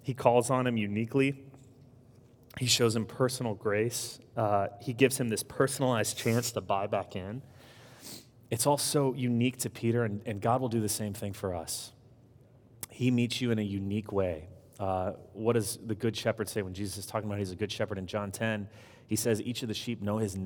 He 0.00 0.14
calls 0.14 0.48
on 0.48 0.66
him 0.66 0.76
uniquely. 0.76 1.44
He 2.58 2.66
shows 2.66 2.94
him 2.94 3.04
personal 3.04 3.54
grace. 3.54 4.20
Uh, 4.36 4.68
he 4.80 4.92
gives 4.92 5.18
him 5.18 5.28
this 5.28 5.42
personalized 5.42 6.16
chance 6.16 6.52
to 6.52 6.60
buy 6.60 6.86
back 6.86 7.16
in. 7.16 7.42
It's 8.50 8.66
all 8.66 8.78
so 8.78 9.12
unique 9.12 9.58
to 9.58 9.70
Peter, 9.70 10.04
and, 10.04 10.22
and 10.24 10.40
God 10.40 10.60
will 10.60 10.68
do 10.68 10.80
the 10.80 10.88
same 10.88 11.12
thing 11.12 11.32
for 11.32 11.54
us. 11.54 11.92
He 12.88 13.10
meets 13.10 13.40
you 13.40 13.50
in 13.50 13.58
a 13.58 13.62
unique 13.62 14.12
way. 14.12 14.48
Uh, 14.78 15.12
what 15.32 15.54
does 15.54 15.78
the 15.84 15.94
good 15.94 16.16
shepherd 16.16 16.48
say 16.48 16.62
when 16.62 16.72
Jesus 16.72 16.96
is 16.98 17.06
talking 17.06 17.28
about 17.28 17.40
he's 17.40 17.50
a 17.50 17.56
good 17.56 17.70
shepherd 17.70 17.98
in 17.98 18.06
John 18.06 18.30
10? 18.30 18.68
He 19.06 19.16
says 19.16 19.42
each 19.42 19.62
of 19.62 19.68
the 19.68 19.74
sheep 19.74 20.00
know 20.00 20.18
his, 20.18 20.38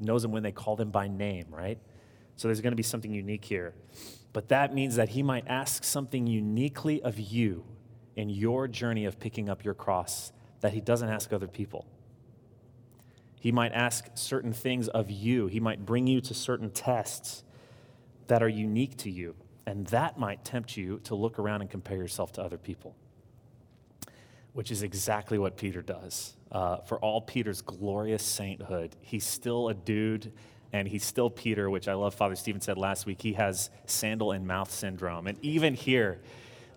knows 0.00 0.24
him 0.24 0.32
when 0.32 0.42
they 0.42 0.52
call 0.52 0.76
them 0.76 0.90
by 0.90 1.06
name, 1.06 1.46
right? 1.50 1.78
So 2.38 2.46
there's 2.46 2.60
going 2.60 2.72
to 2.72 2.76
be 2.76 2.84
something 2.84 3.12
unique 3.12 3.44
here. 3.44 3.74
But 4.32 4.48
that 4.48 4.72
means 4.72 4.94
that 4.94 5.10
he 5.10 5.24
might 5.24 5.46
ask 5.48 5.82
something 5.82 6.26
uniquely 6.28 7.02
of 7.02 7.18
you 7.18 7.64
in 8.14 8.30
your 8.30 8.68
journey 8.68 9.06
of 9.06 9.18
picking 9.18 9.48
up 9.48 9.64
your 9.64 9.74
cross 9.74 10.32
that 10.60 10.72
he 10.72 10.80
doesn't 10.80 11.08
ask 11.08 11.32
other 11.32 11.48
people. 11.48 11.84
He 13.40 13.50
might 13.50 13.72
ask 13.72 14.06
certain 14.14 14.52
things 14.52 14.86
of 14.86 15.10
you. 15.10 15.48
He 15.48 15.58
might 15.58 15.84
bring 15.84 16.06
you 16.06 16.20
to 16.22 16.34
certain 16.34 16.70
tests 16.70 17.42
that 18.28 18.40
are 18.40 18.48
unique 18.48 18.96
to 18.98 19.10
you. 19.10 19.34
And 19.66 19.84
that 19.88 20.16
might 20.16 20.44
tempt 20.44 20.76
you 20.76 21.00
to 21.04 21.16
look 21.16 21.40
around 21.40 21.62
and 21.62 21.70
compare 21.70 21.96
yourself 21.96 22.30
to 22.34 22.42
other 22.42 22.56
people, 22.56 22.94
which 24.52 24.70
is 24.70 24.84
exactly 24.84 25.38
what 25.38 25.56
Peter 25.56 25.82
does. 25.82 26.36
Uh, 26.52 26.78
for 26.78 27.00
all 27.00 27.20
Peter's 27.20 27.62
glorious 27.62 28.22
sainthood, 28.22 28.94
he's 29.00 29.26
still 29.26 29.68
a 29.68 29.74
dude 29.74 30.32
and 30.72 30.88
he's 30.88 31.04
still 31.04 31.30
Peter, 31.30 31.70
which 31.70 31.88
I 31.88 31.94
love 31.94 32.14
Father 32.14 32.36
Stephen 32.36 32.60
said 32.60 32.76
last 32.76 33.06
week. 33.06 33.22
He 33.22 33.34
has 33.34 33.70
sandal 33.86 34.32
and 34.32 34.46
mouth 34.46 34.70
syndrome. 34.70 35.26
And 35.26 35.38
even 35.42 35.74
here, 35.74 36.20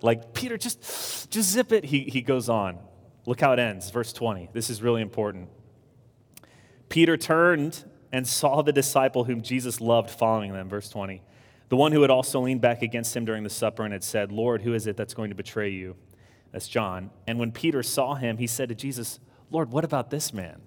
like, 0.01 0.33
Peter, 0.33 0.57
just, 0.57 1.29
just 1.29 1.51
zip 1.51 1.71
it. 1.71 1.85
He, 1.85 2.01
he 2.03 2.21
goes 2.21 2.49
on. 2.49 2.79
Look 3.25 3.41
how 3.41 3.53
it 3.53 3.59
ends, 3.59 3.89
verse 3.91 4.13
20. 4.13 4.49
This 4.53 4.69
is 4.69 4.81
really 4.81 5.01
important. 5.01 5.49
Peter 6.89 7.17
turned 7.17 7.83
and 8.11 8.27
saw 8.27 8.61
the 8.61 8.73
disciple 8.73 9.25
whom 9.25 9.41
Jesus 9.41 9.79
loved 9.79 10.09
following 10.09 10.53
them, 10.53 10.69
verse 10.69 10.89
20. 10.89 11.21
The 11.69 11.77
one 11.77 11.91
who 11.91 12.01
had 12.01 12.11
also 12.11 12.41
leaned 12.41 12.61
back 12.61 12.81
against 12.81 13.15
him 13.15 13.23
during 13.23 13.43
the 13.43 13.49
supper 13.49 13.83
and 13.83 13.93
had 13.93 14.03
said, 14.03 14.31
Lord, 14.31 14.61
who 14.61 14.73
is 14.73 14.87
it 14.87 14.97
that's 14.97 15.13
going 15.13 15.29
to 15.29 15.35
betray 15.35 15.69
you? 15.69 15.95
That's 16.51 16.67
John. 16.67 17.11
And 17.27 17.39
when 17.39 17.51
Peter 17.51 17.81
saw 17.81 18.15
him, 18.15 18.37
he 18.37 18.47
said 18.47 18.69
to 18.69 18.75
Jesus, 18.75 19.19
Lord, 19.49 19.71
what 19.71 19.85
about 19.85 20.09
this 20.09 20.33
man? 20.33 20.61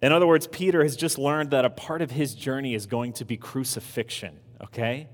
In 0.00 0.12
other 0.12 0.26
words, 0.26 0.46
Peter 0.46 0.82
has 0.82 0.96
just 0.96 1.18
learned 1.18 1.50
that 1.50 1.64
a 1.64 1.70
part 1.70 2.02
of 2.02 2.10
his 2.12 2.34
journey 2.34 2.74
is 2.74 2.86
going 2.86 3.12
to 3.14 3.24
be 3.24 3.36
crucifixion, 3.36 4.38
okay? 4.62 5.08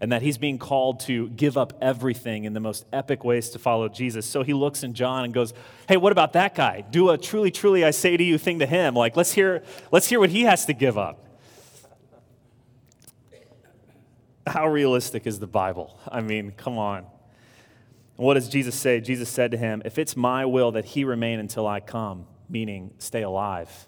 And 0.00 0.10
that 0.10 0.22
he's 0.22 0.36
being 0.36 0.58
called 0.58 1.00
to 1.00 1.28
give 1.30 1.56
up 1.56 1.72
everything 1.80 2.44
in 2.44 2.52
the 2.52 2.60
most 2.60 2.84
epic 2.92 3.24
ways 3.24 3.50
to 3.50 3.58
follow 3.58 3.88
Jesus. 3.88 4.26
So 4.26 4.42
he 4.42 4.52
looks 4.52 4.82
in 4.82 4.94
John 4.94 5.24
and 5.24 5.32
goes, 5.32 5.54
Hey, 5.88 5.96
what 5.96 6.10
about 6.10 6.32
that 6.32 6.54
guy? 6.54 6.82
Do 6.82 7.10
a 7.10 7.18
truly, 7.18 7.50
truly, 7.52 7.84
I 7.84 7.92
say 7.92 8.16
to 8.16 8.24
you 8.24 8.36
thing 8.36 8.58
to 8.58 8.66
him. 8.66 8.94
Like, 8.94 9.16
let's 9.16 9.32
hear, 9.32 9.62
let's 9.92 10.08
hear 10.08 10.18
what 10.18 10.30
he 10.30 10.42
has 10.42 10.66
to 10.66 10.74
give 10.74 10.98
up. 10.98 11.22
How 14.46 14.66
realistic 14.68 15.26
is 15.26 15.38
the 15.38 15.46
Bible? 15.46 15.98
I 16.08 16.20
mean, 16.20 16.52
come 16.52 16.78
on. 16.78 17.06
What 18.16 18.34
does 18.34 18.48
Jesus 18.48 18.74
say? 18.74 19.00
Jesus 19.00 19.28
said 19.28 19.50
to 19.52 19.56
him, 19.56 19.82
If 19.84 19.98
it's 19.98 20.16
my 20.16 20.44
will 20.44 20.72
that 20.72 20.84
he 20.84 21.04
remain 21.04 21.38
until 21.38 21.66
I 21.66 21.80
come, 21.80 22.26
meaning 22.48 22.92
stay 22.98 23.22
alive, 23.22 23.86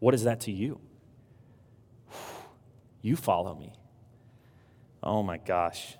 what 0.00 0.14
is 0.14 0.24
that 0.24 0.40
to 0.40 0.50
you? 0.50 0.80
You 3.02 3.16
follow 3.16 3.54
me. 3.54 3.72
Oh 5.02 5.22
my 5.22 5.38
gosh. 5.38 5.96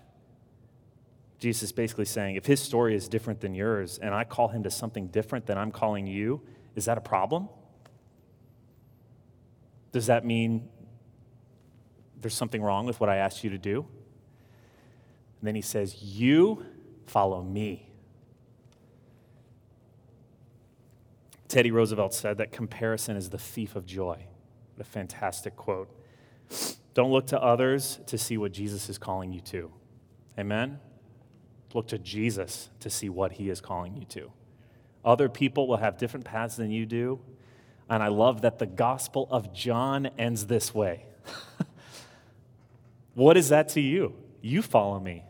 Jesus 1.38 1.62
is 1.62 1.72
basically 1.72 2.04
saying, 2.04 2.36
if 2.36 2.44
his 2.44 2.60
story 2.60 2.94
is 2.94 3.08
different 3.08 3.40
than 3.40 3.54
yours 3.54 3.98
and 3.98 4.14
I 4.14 4.24
call 4.24 4.48
him 4.48 4.62
to 4.64 4.70
something 4.70 5.06
different 5.06 5.46
than 5.46 5.56
I'm 5.56 5.72
calling 5.72 6.06
you, 6.06 6.42
is 6.76 6.84
that 6.84 6.98
a 6.98 7.00
problem? 7.00 7.48
Does 9.92 10.06
that 10.06 10.24
mean 10.24 10.68
there's 12.20 12.34
something 12.34 12.62
wrong 12.62 12.86
with 12.86 13.00
what 13.00 13.08
I 13.08 13.16
asked 13.16 13.42
you 13.42 13.50
to 13.50 13.58
do? 13.58 13.86
And 15.40 15.46
then 15.46 15.54
he 15.54 15.62
says, 15.62 16.02
You 16.02 16.64
follow 17.06 17.42
me. 17.42 17.89
Teddy 21.50 21.72
Roosevelt 21.72 22.14
said 22.14 22.38
that 22.38 22.52
comparison 22.52 23.16
is 23.16 23.30
the 23.30 23.38
thief 23.38 23.74
of 23.74 23.84
joy. 23.84 24.24
What 24.76 24.86
a 24.86 24.88
fantastic 24.88 25.56
quote. 25.56 25.90
Don't 26.94 27.10
look 27.10 27.26
to 27.26 27.42
others 27.42 27.98
to 28.06 28.16
see 28.16 28.38
what 28.38 28.52
Jesus 28.52 28.88
is 28.88 28.98
calling 28.98 29.32
you 29.32 29.40
to. 29.40 29.72
Amen? 30.38 30.78
Look 31.74 31.88
to 31.88 31.98
Jesus 31.98 32.70
to 32.78 32.88
see 32.88 33.08
what 33.08 33.32
he 33.32 33.50
is 33.50 33.60
calling 33.60 33.96
you 33.96 34.04
to. 34.06 34.30
Other 35.04 35.28
people 35.28 35.66
will 35.66 35.78
have 35.78 35.98
different 35.98 36.24
paths 36.24 36.54
than 36.54 36.70
you 36.70 36.86
do. 36.86 37.18
And 37.88 38.00
I 38.00 38.08
love 38.08 38.42
that 38.42 38.60
the 38.60 38.66
Gospel 38.66 39.26
of 39.28 39.52
John 39.52 40.06
ends 40.16 40.46
this 40.46 40.72
way. 40.72 41.06
what 43.14 43.36
is 43.36 43.48
that 43.48 43.70
to 43.70 43.80
you? 43.80 44.14
You 44.40 44.62
follow 44.62 45.00
me. 45.00 45.24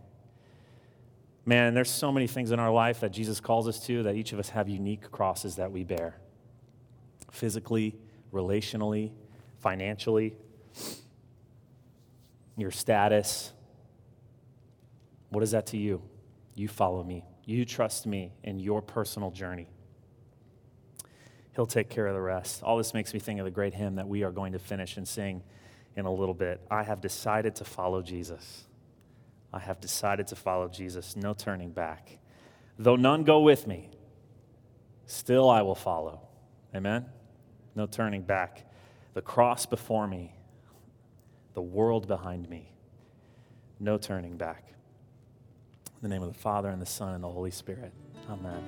Man, 1.47 1.75
there's 1.75 1.91
so 1.91 2.13
many 2.13 2.27
things 2.27 2.51
in 2.51 2.61
our 2.61 2.71
life 2.71 3.01
that 3.01 3.11
Jesus 3.11 3.41
calls 3.41 3.67
us 3.67 3.85
to 3.87 4.03
that 4.05 4.15
each 4.15 4.33
of 4.33 4.39
us 4.39 4.51
have 4.51 4.69
unique 4.69 5.11
crosses 5.11 5.57
that 5.57 5.73
we 5.73 5.85
bear 5.85 6.17
physically, 7.31 7.97
relationally, 8.33 9.13
financially, 9.59 10.35
your 12.57 12.71
status. 12.71 13.53
What 15.31 15.43
is 15.43 15.53
that 15.53 15.67
to 15.69 15.77
you? 15.77 16.03
You 16.55 16.69
follow 16.69 17.03
me. 17.03 17.25
You 17.45 17.65
trust 17.65 18.07
me 18.07 18.33
in 18.43 18.59
your 18.59 18.83
personal 18.83 19.31
journey. 19.31 19.69
He'll 21.57 21.67
take 21.67 21.89
care 21.89 22.07
of 22.07 22.15
the 22.15 22.21
rest. 22.21 22.63
All 22.63 22.77
this 22.77 22.95
makes 22.95 23.13
me 23.13 23.21
think 23.21 23.39
of 23.41 23.45
the 23.45 23.51
great 23.51 23.75
hymn 23.75 23.97
that 23.97 24.09
we 24.09 24.23
are 24.23 24.31
going 24.31 24.53
to 24.53 24.59
finish 24.59 24.97
and 24.97 25.07
sing 25.07 25.43
in 25.97 26.05
a 26.05 26.13
little 26.13 26.35
bit. 26.35 26.61
I 26.71 26.83
have 26.83 27.01
decided 27.01 27.57
to 27.57 27.65
follow 27.65 28.03
Jesus. 28.03 28.67
I 29.53 29.59
have 29.59 29.81
decided 29.81 30.27
to 30.29 30.37
follow 30.37 30.69
Jesus, 30.69 31.17
no 31.17 31.35
turning 31.35 31.71
back. 31.71 32.19
Though 32.79 32.97
none 32.97 33.25
go 33.25 33.41
with 33.41 33.67
me, 33.67 33.91
still 35.07 35.51
I 35.51 35.63
will 35.63 35.75
follow. 35.75 36.21
Amen? 36.75 37.07
No 37.75 37.87
turning 37.87 38.23
back. 38.23 38.67
The 39.15 39.23
cross 39.23 39.67
before 39.67 40.07
me, 40.07 40.35
the 41.55 41.63
world 41.63 42.07
behind 42.07 42.49
me, 42.49 42.73
no 43.81 43.99
turning 43.99 44.37
back. 44.37 44.73
In 46.03 46.09
the 46.09 46.15
name 46.15 46.23
of 46.23 46.33
the 46.33 46.39
Father, 46.39 46.69
and 46.69 46.81
the 46.81 46.87
Son, 46.87 47.15
and 47.15 47.23
the 47.23 47.29
Holy 47.29 47.51
Spirit. 47.51 47.93
Amen. 48.31 48.63